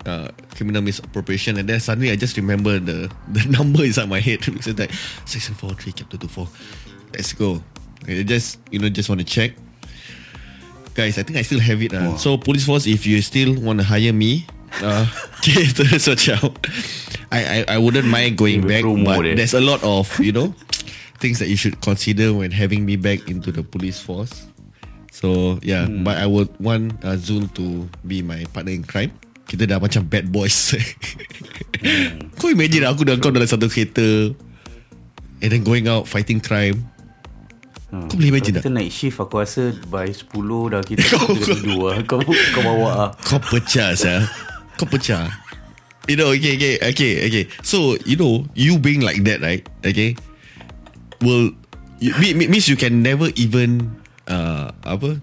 uh, 0.05 0.29
criminal 0.55 0.81
misappropriation, 0.81 1.57
and 1.57 1.67
then 1.67 1.79
suddenly 1.79 2.11
I 2.11 2.15
just 2.15 2.37
remember 2.37 2.79
the 2.79 3.11
the 3.27 3.43
number 3.49 3.83
inside 3.83 4.07
my 4.09 4.19
head. 4.19 4.39
It's 4.47 4.67
like 4.67 4.93
section 5.25 5.55
four 5.55 5.73
three 5.73 5.91
chapter 5.91 6.17
two 6.17 6.27
four. 6.27 6.47
Let's 7.13 7.33
go. 7.33 7.61
I 8.07 8.23
just 8.23 8.59
you 8.71 8.79
know 8.79 8.89
just 8.89 9.09
want 9.09 9.19
to 9.19 9.27
check. 9.27 9.51
Guys, 10.93 11.17
I 11.17 11.23
think 11.23 11.37
I 11.37 11.43
still 11.43 11.59
have 11.59 11.81
it. 11.81 11.93
Uh. 11.93 12.17
So 12.17 12.37
police 12.37 12.65
force, 12.65 12.87
if 12.87 13.05
you 13.05 13.21
still 13.21 13.59
want 13.59 13.79
to 13.79 13.85
hire 13.85 14.13
me, 14.13 14.45
uh, 14.81 15.05
search 15.97 16.29
out. 16.29 16.55
I, 17.31 17.65
I 17.69 17.75
I 17.75 17.77
wouldn't 17.77 18.07
mind 18.07 18.37
going 18.37 18.65
back, 18.65 18.83
but 18.83 19.23
there's 19.35 19.53
a 19.53 19.61
lot 19.61 19.83
of 19.83 20.07
you 20.19 20.31
know 20.31 20.55
things 21.19 21.39
that 21.39 21.47
you 21.47 21.55
should 21.55 21.81
consider 21.81 22.33
when 22.33 22.51
having 22.51 22.85
me 22.85 22.95
back 22.95 23.29
into 23.29 23.51
the 23.51 23.63
police 23.63 23.99
force. 23.99 24.48
So 25.19 25.59
yeah, 25.59 25.83
Hmm. 25.83 26.01
but 26.01 26.15
I 26.15 26.25
would 26.25 26.47
want 26.57 26.95
uh, 27.03 27.19
Zul 27.19 27.51
to 27.59 27.85
be 28.01 28.23
my 28.23 28.47
partner 28.49 28.71
in 28.71 28.87
crime. 28.87 29.11
Kita 29.45 29.65
dah 29.65 29.77
macam 29.77 30.07
bad 30.07 30.31
boys. 30.31 30.55
Hmm. 31.79 32.27
Kau 32.35 32.51
imagine 32.51 32.83
aku 32.83 33.07
dan 33.07 33.23
kau 33.23 33.31
dalam 33.31 33.47
satu 33.47 33.71
kereta 33.71 34.35
and 35.39 35.47
then 35.47 35.63
going 35.63 35.87
out 35.87 36.03
fighting 36.03 36.43
crime. 36.43 36.83
Hmm. 37.87 38.11
Kau 38.11 38.19
boleh 38.19 38.35
imagine 38.35 38.59
Kalau 38.59 38.67
kita 38.67 38.69
tak? 38.69 38.75
naik 38.75 38.91
shift 38.91 39.17
Aku 39.17 39.39
rasa 39.39 39.73
By 39.87 40.11
10 40.13 40.29
dah 40.69 40.81
kita 40.85 41.01
Kita 41.09 41.25
tidur 41.57 41.89
lah 41.89 41.97
Kau, 42.05 42.21
kau 42.21 42.61
bawa 42.61 42.89
lah 42.93 43.09
Kau 43.17 43.41
pecah 43.41 43.97
sah. 43.97 44.29
Kau 44.77 44.85
pecah. 44.85 45.25
You 46.05 46.13
know, 46.13 46.29
okay, 46.29 46.53
okay, 46.53 46.75
okay, 46.83 47.11
okay. 47.25 47.43
So, 47.61 47.97
you 48.03 48.13
know, 48.13 48.45
you 48.53 48.77
being 48.77 49.01
like 49.01 49.25
that, 49.25 49.41
right? 49.41 49.61
Okay, 49.81 50.13
will 51.21 51.53
you, 51.97 52.13
me- 52.17 52.33
me- 52.33 52.49
means 52.49 52.65
you 52.65 52.77
can 52.77 53.01
never 53.01 53.33
even 53.33 53.89
uh 54.29 54.71
apa 54.85 55.21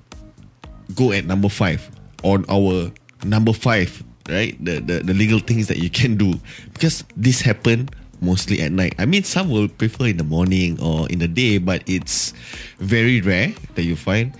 go 0.94 1.10
at 1.10 1.24
number 1.24 1.48
five 1.48 1.82
on 2.22 2.44
our 2.50 2.90
number 3.24 3.52
five, 3.52 4.02
right? 4.28 4.58
The 4.62 4.82
the 4.82 5.02
the 5.02 5.14
legal 5.14 5.38
things 5.38 5.70
that 5.70 5.78
you 5.78 5.90
can 5.90 6.18
do 6.18 6.38
because 6.74 7.04
this 7.16 7.40
happen 7.40 7.88
mostly 8.20 8.60
at 8.62 8.72
night. 8.72 8.94
I 8.98 9.06
mean, 9.06 9.24
some 9.24 9.50
will 9.50 9.68
prefer 9.68 10.10
in 10.10 10.16
the 10.16 10.26
morning 10.26 10.80
or 10.80 11.08
in 11.08 11.20
the 11.20 11.28
day, 11.28 11.58
but 11.58 11.82
it's 11.86 12.32
very 12.78 13.20
rare 13.20 13.54
that 13.74 13.84
you 13.84 13.96
find. 13.96 14.34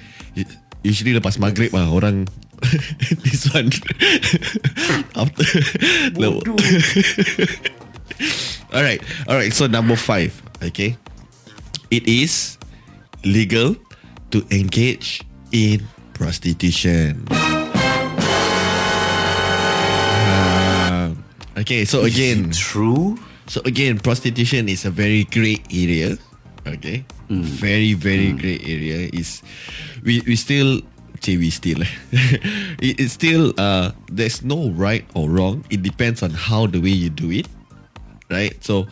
Usually 0.87 1.19
lepas 1.19 1.39
maghrib 1.43 1.75
lah 1.75 1.91
orang 1.91 2.31
this 3.27 3.51
one 3.51 3.75
after 5.19 5.43
Bodoh. 6.15 6.55
all 8.73 8.83
right 8.83 9.03
all 9.29 9.37
right 9.37 9.53
so 9.53 9.67
number 9.67 9.99
five 9.99 10.33
okay 10.65 10.97
it 11.91 12.07
is 12.09 12.57
legal 13.27 13.77
to 14.31 14.45
engage 14.51 15.23
in 15.53 15.87
prostitution. 16.15 17.27
Uh, 20.11 21.15
okay, 21.59 21.85
so 21.85 22.05
again, 22.05 22.51
True. 22.51 23.19
so 23.47 23.61
again, 23.65 23.99
prostitution 24.01 24.69
is 24.69 24.85
a 24.85 24.91
very 24.91 25.25
great 25.25 25.63
area. 25.71 26.17
Okay, 26.67 27.05
very 27.31 27.95
very 27.95 28.33
great 28.33 28.63
area. 28.67 29.09
Is 29.13 29.43
we 30.03 30.23
we 30.27 30.37
still. 30.37 30.81
Say 31.25 31.41
we 31.41 31.49
still, 31.49 31.81
it, 32.79 33.01
it's 33.01 33.17
still 33.17 33.57
uh. 33.57 33.97
There's 34.13 34.45
no 34.45 34.69
right 34.77 35.01
or 35.17 35.33
wrong. 35.33 35.65
It 35.73 35.81
depends 35.83 36.23
on 36.23 36.29
how 36.31 36.69
the 36.69 36.79
way 36.79 36.93
you 36.93 37.09
do 37.09 37.33
it, 37.33 37.49
right? 38.29 38.53
So, 38.61 38.87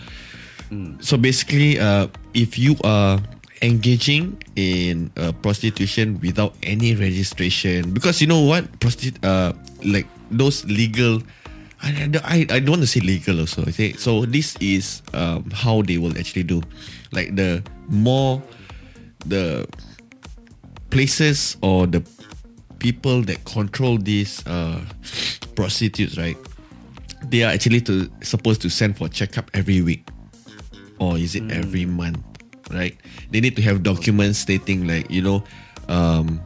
so 1.05 1.21
basically, 1.21 1.79
uh, 1.79 2.09
if 2.33 2.57
you 2.59 2.81
are 2.83 3.21
engaging 3.61 4.41
in 4.57 5.11
uh, 5.17 5.33
prostitution 5.43 6.19
without 6.23 6.55
any 6.63 6.95
registration, 6.95 7.91
because 7.93 8.21
you 8.21 8.27
know 8.27 8.41
what, 8.41 8.71
prosti- 8.79 9.17
uh, 9.25 9.53
like 9.85 10.07
those 10.31 10.65
legal, 10.67 11.23
I, 11.83 12.11
I, 12.25 12.47
I 12.51 12.59
don't 12.61 12.71
want 12.71 12.83
to 12.83 12.87
say 12.87 13.01
legal 13.01 13.41
also. 13.41 13.63
Okay, 13.63 13.93
so 13.95 14.25
this 14.25 14.57
is 14.61 15.03
um, 15.13 15.51
how 15.51 15.83
they 15.83 15.99
will 15.99 16.17
actually 16.19 16.45
do, 16.45 16.63
like 17.13 17.35
the 17.37 17.63
more 17.89 18.43
the 19.27 19.67
places 20.91 21.57
or 21.63 21.87
the 21.87 22.03
people 22.79 23.23
that 23.23 23.45
control 23.45 23.99
these 23.99 24.47
uh, 24.47 24.81
prostitutes, 25.57 26.17
right? 26.17 26.37
They 27.31 27.43
are 27.43 27.51
actually 27.53 27.81
to 27.83 28.11
supposed 28.23 28.61
to 28.63 28.71
send 28.71 28.99
for 28.99 29.09
checkup 29.09 29.51
every 29.55 29.81
week, 29.81 30.07
or 31.01 31.17
is 31.17 31.35
it 31.35 31.51
every 31.51 31.87
month, 31.87 32.21
right? 32.71 32.97
They 33.31 33.41
need 33.41 33.57
to 33.57 33.63
have 33.63 33.83
documents 33.83 34.39
stating 34.39 34.87
like 34.87 35.11
you 35.11 35.23
know, 35.23 35.45
um, 35.89 36.41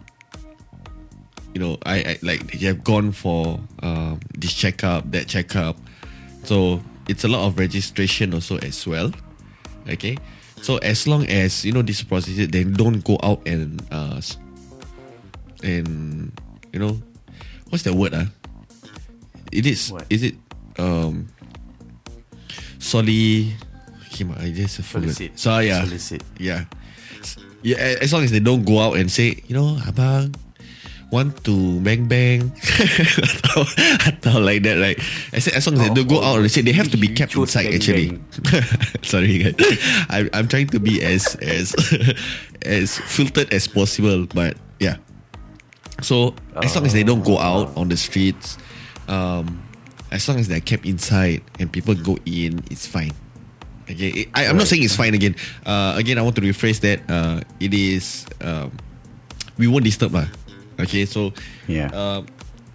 you 1.54 1.60
know, 1.60 1.78
I, 1.86 1.96
I 1.96 2.18
like 2.22 2.52
they 2.52 2.66
have 2.66 2.84
gone 2.84 3.12
for 3.12 3.60
um, 3.82 4.20
this 4.36 4.52
checkup, 4.52 5.10
that 5.12 5.28
checkup, 5.28 5.76
so 6.44 6.80
it's 7.08 7.24
a 7.24 7.28
lot 7.28 7.46
of 7.46 7.58
registration 7.58 8.34
also 8.34 8.58
as 8.58 8.86
well. 8.86 9.12
Okay, 9.88 10.16
so 10.60 10.76
as 10.78 11.06
long 11.06 11.26
as 11.26 11.64
you 11.64 11.72
know 11.72 11.82
this 11.82 12.02
process, 12.02 12.46
they 12.48 12.64
don't 12.64 13.02
go 13.04 13.18
out 13.22 13.46
and 13.46 13.82
uh, 13.90 14.20
and 15.62 16.32
you 16.72 16.78
know, 16.78 17.00
what's 17.70 17.84
the 17.84 17.94
word? 17.94 18.14
Ah, 18.14 18.26
it 19.52 19.66
is. 19.66 19.90
What? 19.90 20.06
Is 20.10 20.22
it 20.22 20.34
um, 20.78 21.28
soli? 22.78 23.54
I 24.38 24.50
just. 24.50 24.82
Solicit. 24.82 25.38
So 25.38 25.58
yeah, 25.58 25.84
Solicit. 25.84 26.22
yeah, 26.38 26.64
yeah. 27.62 27.98
As 28.00 28.12
long 28.12 28.24
as 28.24 28.30
they 28.30 28.40
don't 28.40 28.64
go 28.64 28.78
out 28.80 28.96
and 28.96 29.10
say, 29.10 29.42
you 29.46 29.54
know, 29.54 29.78
abang, 29.86 30.34
want 31.10 31.42
to 31.44 31.80
bang 31.80 32.04
bang, 32.06 32.50
atau, 32.52 33.64
atau 34.04 34.36
like 34.44 34.62
that, 34.62 34.76
right? 34.76 34.98
As, 35.32 35.48
as 35.48 35.66
long 35.66 35.80
as 35.80 35.88
they 35.88 35.94
don't 35.94 36.08
go 36.08 36.22
out 36.22 36.38
and 36.38 36.50
say, 36.50 36.60
they 36.60 36.72
have 36.72 36.90
to 36.90 36.96
be 37.00 37.08
kept 37.08 37.34
inside. 37.36 37.66
bang 37.66 37.74
Actually, 37.74 38.20
sorry 39.02 39.38
guys, 39.38 39.56
I, 40.12 40.28
I'm 40.32 40.48
trying 40.48 40.68
to 40.74 40.80
be 40.80 41.02
as 41.02 41.36
as 41.40 41.74
as 42.62 42.98
filtered 42.98 43.52
as 43.52 43.66
possible, 43.68 44.26
but 44.26 44.56
yeah. 44.80 44.96
So 46.02 46.34
as 46.62 46.76
long 46.76 46.86
as 46.86 46.92
they 46.92 47.02
don't 47.02 47.24
go 47.24 47.38
out 47.38 47.74
on 47.76 47.88
the 47.88 47.96
streets, 47.96 48.56
um, 49.08 49.62
as 50.12 50.28
long 50.28 50.38
as 50.38 50.46
they're 50.46 50.62
kept 50.62 50.86
inside 50.86 51.42
and 51.58 51.72
people 51.72 51.94
go 51.94 52.16
in, 52.24 52.62
it's 52.70 52.86
fine. 52.86 53.12
Okay, 53.88 54.28
I, 54.36 54.46
I'm 54.46 54.56
not 54.56 54.68
saying 54.68 54.84
it's 54.84 54.96
fine 54.96 55.14
again. 55.14 55.32
Uh, 55.64 55.96
again, 55.96 56.18
I 56.18 56.22
want 56.22 56.36
to 56.36 56.44
rephrase 56.44 56.80
that. 56.84 57.00
Uh, 57.08 57.40
it 57.58 57.72
is 57.72 58.28
um, 58.44 58.68
we 59.56 59.64
won't 59.66 59.84
disturb 59.84 60.12
lah. 60.12 60.28
Okay, 60.78 61.08
so 61.08 61.32
Yeah. 61.66 61.88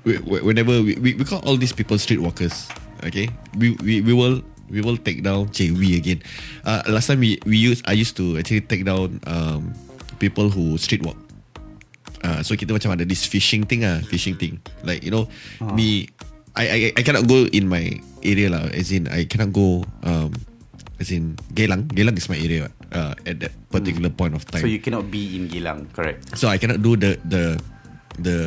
we- 0.04 0.20
we- 0.26 0.42
whenever 0.42 0.82
we, 0.82 0.98
we, 0.98 1.10
we 1.14 1.24
call 1.24 1.40
all 1.46 1.56
these 1.56 1.72
people 1.72 1.96
streetwalkers. 2.02 2.66
Okay, 3.06 3.30
we, 3.60 3.78
we 3.84 4.02
we 4.02 4.14
will 4.16 4.42
we 4.72 4.82
will 4.82 4.98
take 4.98 5.22
down. 5.22 5.48
JV 5.54 5.96
again. 6.02 6.24
Uh, 6.66 6.82
last 6.90 7.08
time 7.12 7.20
we 7.22 7.38
we 7.46 7.62
used 7.62 7.86
I 7.86 7.94
used 7.94 8.18
to 8.18 8.40
actually 8.42 8.64
take 8.66 8.82
down 8.84 9.22
um, 9.30 9.76
people 10.18 10.50
who 10.50 10.82
streetwalk. 10.82 11.20
Uh, 12.24 12.40
so 12.42 12.56
kita 12.56 12.72
macam 12.72 12.96
ada 12.96 13.04
this 13.04 13.28
fishing 13.28 13.68
thing 13.68 13.84
ah, 13.84 14.00
fishing 14.08 14.34
thing. 14.40 14.58
Like 14.88 15.04
you 15.04 15.12
know, 15.12 15.28
me, 15.76 16.08
I, 16.56 16.64
I 16.66 16.80
I 16.96 17.02
cannot 17.04 17.28
go 17.28 17.44
in 17.52 17.68
my 17.68 18.00
area 18.24 18.48
lah. 18.50 18.72
As 18.72 18.90
in, 18.96 19.12
I 19.12 19.28
cannot 19.28 19.52
go. 19.54 19.84
Um, 20.02 20.32
as 21.04 21.12
in, 21.12 21.36
Geylang. 21.52 21.92
Geylang 21.92 22.16
is 22.16 22.32
my 22.32 22.40
area 22.40 22.72
uh, 22.96 23.12
at 23.28 23.44
that 23.44 23.52
particular 23.68 24.08
point 24.08 24.32
of 24.34 24.48
time. 24.48 24.64
So 24.64 24.72
you 24.72 24.80
cannot 24.80 25.12
be 25.12 25.36
in 25.36 25.52
Gilang, 25.52 25.92
correct? 25.92 26.40
So 26.40 26.48
I 26.48 26.56
cannot 26.56 26.80
do 26.80 26.96
the 26.96 27.20
the 27.28 27.60
the 28.24 28.38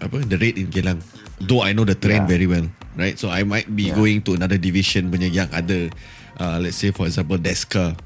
apa 0.00 0.24
the 0.24 0.40
raid 0.40 0.56
in 0.56 0.72
Geylang. 0.72 1.04
Though 1.40 1.60
I 1.60 1.72
know 1.72 1.84
the 1.84 1.96
terrain 1.96 2.24
Yeah. 2.24 2.32
very 2.32 2.48
well, 2.48 2.68
right? 2.96 3.16
So 3.16 3.28
I 3.28 3.44
might 3.44 3.68
be 3.68 3.92
Yeah. 3.92 3.96
going 3.96 4.24
to 4.28 4.36
another 4.36 4.56
division 4.56 5.08
punya 5.08 5.28
yang 5.28 5.48
ada, 5.52 5.88
uh, 6.36 6.56
let's 6.60 6.76
say 6.76 6.92
for 6.92 7.08
example 7.08 7.36
Deska, 7.40 7.96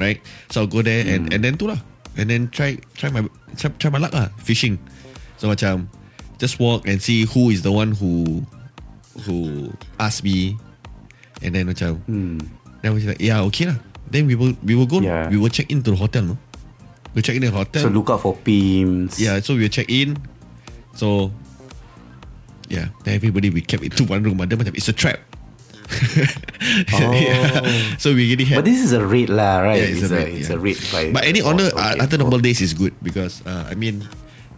right? 0.00 0.20
So 0.48 0.64
I'll 0.64 0.72
go 0.72 0.80
there 0.80 1.04
and 1.04 1.28
and 1.32 1.40
then 1.44 1.60
tu 1.60 1.68
lah, 1.68 1.80
and 2.16 2.28
then 2.28 2.48
try 2.48 2.80
try 2.96 3.12
my 3.12 3.24
try, 3.60 3.68
try 3.76 3.88
my 3.92 4.00
luck 4.00 4.12
lah 4.16 4.32
fishing. 4.40 4.80
So 5.36 5.52
macam 5.52 5.92
just 6.40 6.56
walk 6.56 6.88
and 6.88 6.96
see 6.96 7.28
who 7.28 7.52
is 7.52 7.60
the 7.60 7.72
one 7.72 7.92
who 7.92 8.40
who 9.28 9.68
asked 10.00 10.24
me, 10.24 10.56
and 11.44 11.52
then 11.52 11.68
macam 11.68 12.00
Hmm. 12.08 12.40
Then 12.82 12.90
I 12.90 12.94
was 12.94 13.04
like 13.06 13.20
yeah 13.20 13.42
okay 13.50 13.66
lah. 13.72 13.78
Then 14.08 14.26
we 14.26 14.34
will 14.34 14.56
we 14.64 14.72
will 14.74 14.88
go 14.88 15.00
Yeah. 15.00 15.28
we 15.28 15.36
will 15.36 15.52
check 15.52 15.68
into 15.70 15.92
the 15.92 15.98
hotel 16.00 16.22
no. 16.22 16.36
We 17.14 17.22
check 17.22 17.36
in 17.36 17.42
the 17.42 17.50
hotel. 17.50 17.82
So 17.82 17.88
look 17.88 18.08
out 18.10 18.20
for 18.20 18.36
pimps. 18.36 19.18
Yeah, 19.18 19.40
so 19.40 19.56
we 19.56 19.68
check 19.68 19.88
in. 19.90 20.16
So 20.94 21.32
yeah, 22.68 22.92
then 23.04 23.16
everybody 23.16 23.50
we 23.50 23.60
kept 23.64 23.82
into 23.82 24.04
one 24.04 24.22
room. 24.22 24.38
Then 24.38 24.56
macam 24.60 24.76
it's 24.76 24.88
a 24.88 24.96
trap. 24.96 25.20
Oh. 26.92 27.12
Yeah. 27.14 27.96
So 27.96 28.12
we 28.12 28.28
really 28.28 28.44
had. 28.44 28.60
But 28.60 28.66
this 28.68 28.82
is 28.82 28.92
a 28.92 29.00
raid 29.00 29.30
lah, 29.30 29.64
right? 29.64 29.78
Yeah, 29.80 29.94
it's, 29.94 30.10
a, 30.10 30.14
raid, 30.14 30.34
it's 30.36 30.50
yeah. 30.50 30.56
a 30.56 30.58
raid 30.58 30.78
by. 30.92 31.02
But 31.14 31.24
any 31.24 31.40
honor 31.40 31.70
okay. 31.72 31.80
uh, 31.80 32.02
after 32.04 32.18
normal 32.18 32.42
days 32.42 32.60
is 32.60 32.74
good 32.74 32.92
because 33.00 33.40
uh, 33.46 33.70
I 33.70 33.74
mean 33.74 34.04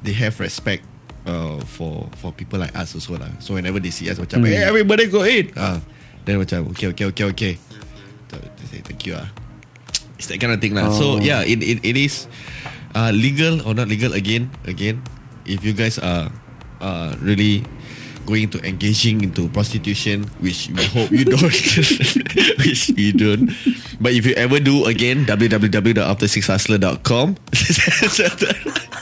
they 0.02 0.12
have 0.16 0.40
respect 0.40 0.82
uh, 1.28 1.60
for 1.70 2.08
for 2.18 2.32
people 2.32 2.58
like 2.58 2.74
us 2.74 2.96
also 2.96 3.20
lah. 3.20 3.30
So 3.38 3.54
whenever 3.54 3.78
they 3.78 3.92
see 3.94 4.08
us 4.10 4.18
macam 4.18 4.42
Hmm. 4.42 4.50
hey 4.50 4.64
everybody 4.64 5.06
go 5.06 5.22
in. 5.22 5.52
Ah, 5.54 5.78
then 6.24 6.40
macam 6.40 6.72
okay 6.74 6.90
okay 6.90 7.06
okay 7.12 7.26
okay. 7.30 7.52
So 8.30 8.38
thank 8.86 9.02
you 9.06 9.16
ah. 9.18 9.26
It's 10.20 10.28
that 10.30 10.38
kind 10.38 10.52
of 10.54 10.60
thing 10.62 10.74
lah. 10.78 10.92
So 10.94 11.16
Oh. 11.16 11.18
yeah, 11.18 11.42
it, 11.42 11.58
it, 11.64 11.80
it 11.82 11.96
is 11.96 12.28
uh, 12.94 13.10
legal 13.10 13.58
or 13.66 13.74
not 13.74 13.88
legal 13.90 14.12
again 14.14 14.50
again. 14.68 15.02
If 15.48 15.64
you 15.66 15.72
guys 15.74 15.98
are 15.98 16.30
uh, 16.84 17.16
really 17.18 17.64
going 18.28 18.52
to 18.54 18.60
engaging 18.62 19.24
into 19.24 19.48
prostitution, 19.50 20.28
which 20.38 20.68
we 20.76 20.84
hope 20.92 21.10
you 21.10 21.24
don't, 21.24 21.40
which 22.62 22.92
you 22.94 23.10
don't. 23.16 23.50
But 23.98 24.12
if 24.12 24.22
you 24.28 24.36
ever 24.38 24.60
do, 24.60 24.84
again, 24.86 25.24
www.after6hustler.com. 25.26 27.34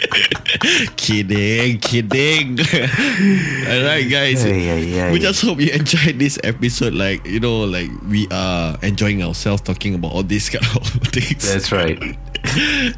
kidding, 0.96 1.78
kidding. 1.78 2.58
All 3.68 3.82
right, 3.84 4.06
guys. 4.08 4.44
Ay, 4.44 4.70
ay, 4.70 4.84
ay. 5.00 5.12
We 5.12 5.18
just 5.18 5.42
hope 5.42 5.60
you 5.60 5.70
enjoyed 5.72 6.18
this 6.18 6.38
episode. 6.44 6.94
Like 6.94 7.24
you 7.26 7.40
know, 7.40 7.64
like 7.64 7.90
we 8.08 8.28
are 8.30 8.76
enjoying 8.82 9.22
ourselves 9.22 9.62
talking 9.62 9.94
about 9.94 10.12
all 10.12 10.22
these 10.22 10.48
kind 10.52 10.64
of 10.76 10.86
things. 11.12 11.44
That's 11.44 11.72
right. 11.72 11.98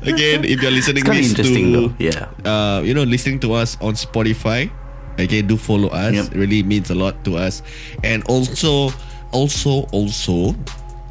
Again, 0.03 0.45
if 0.45 0.63
you're 0.63 0.73
listening 0.73 1.05
this 1.05 1.35
to, 1.35 1.73
though, 1.73 1.95
yeah. 1.99 2.31
uh, 2.45 2.81
you 2.83 2.95
know, 2.95 3.05
listening 3.05 3.41
to 3.41 3.53
us 3.55 3.77
on 3.81 3.95
Spotify, 3.95 4.71
okay, 5.19 5.43
do 5.43 5.57
follow 5.57 5.89
us. 5.89 6.15
Yep. 6.15 6.27
It 6.33 6.39
really 6.39 6.63
means 6.63 6.91
a 6.91 6.95
lot 6.95 7.25
to 7.25 7.37
us, 7.37 7.63
and 8.03 8.25
also, 8.25 8.91
also, 9.33 9.85
also, 9.93 10.55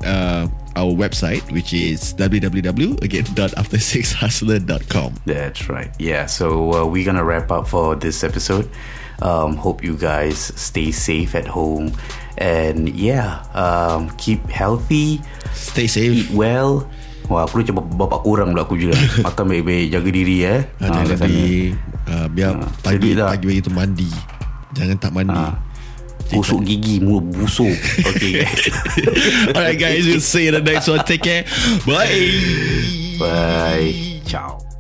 uh, 0.04 0.48
our 0.76 0.92
website, 0.92 1.42
which 1.52 1.74
is 1.74 2.14
www 2.16 3.02
again 3.02 3.26
dot 3.34 3.54
after 3.56 3.78
six 3.78 4.14
hustler.com. 4.14 5.18
That's 5.26 5.70
right. 5.70 5.92
Yeah. 5.98 6.26
So 6.26 6.74
uh, 6.74 6.86
we're 6.86 7.06
gonna 7.06 7.24
wrap 7.24 7.52
up 7.52 7.68
for 7.68 7.96
this 7.96 8.24
episode. 8.24 8.70
Um, 9.22 9.56
hope 9.56 9.84
you 9.86 9.96
guys 9.96 10.52
stay 10.58 10.92
safe 10.92 11.32
at 11.38 11.48
home, 11.48 11.94
and 12.36 12.90
yeah, 12.92 13.46
um, 13.56 14.10
keep 14.18 14.44
healthy, 14.50 15.22
Stay 15.54 15.88
safe. 15.88 16.12
eat 16.12 16.30
well. 16.34 16.90
Wah, 17.32 17.48
aku 17.48 17.64
bap- 17.72 17.94
bapak 17.96 18.20
kurang 18.28 18.52
pula 18.52 18.68
aku 18.68 18.76
juga. 18.76 19.00
Makan 19.32 19.46
baik-baik, 19.48 19.86
jaga 19.96 20.10
diri 20.12 20.38
eh. 20.44 20.62
Ah, 20.84 20.92
Ah, 20.92 21.08
jangan 21.08 21.18
di 21.24 21.72
uh, 22.12 22.28
biar 22.28 22.52
Ah, 22.60 22.68
pagi 22.84 23.16
jadi 23.16 23.24
pagi 23.24 23.48
itu 23.64 23.70
mandi. 23.72 24.10
Jangan 24.76 24.98
tak 25.00 25.12
mandi. 25.16 25.32
Ah. 25.40 25.56
Gosok 26.32 26.64
gigi 26.66 27.00
mulut 27.00 27.30
busuk. 27.36 27.76
Okay 28.08 28.42
guys. 28.42 28.64
Alright 29.56 29.80
guys, 29.80 30.06
we'll 30.06 30.20
see 30.22 30.48
you 30.48 30.56
in 30.56 30.64
the 30.64 30.72
next 30.72 30.88
one. 30.88 31.04
Take 31.06 31.22
care. 31.22 31.44
Bye. 31.86 33.18
Bye. 33.20 34.22
Ciao. 34.26 34.73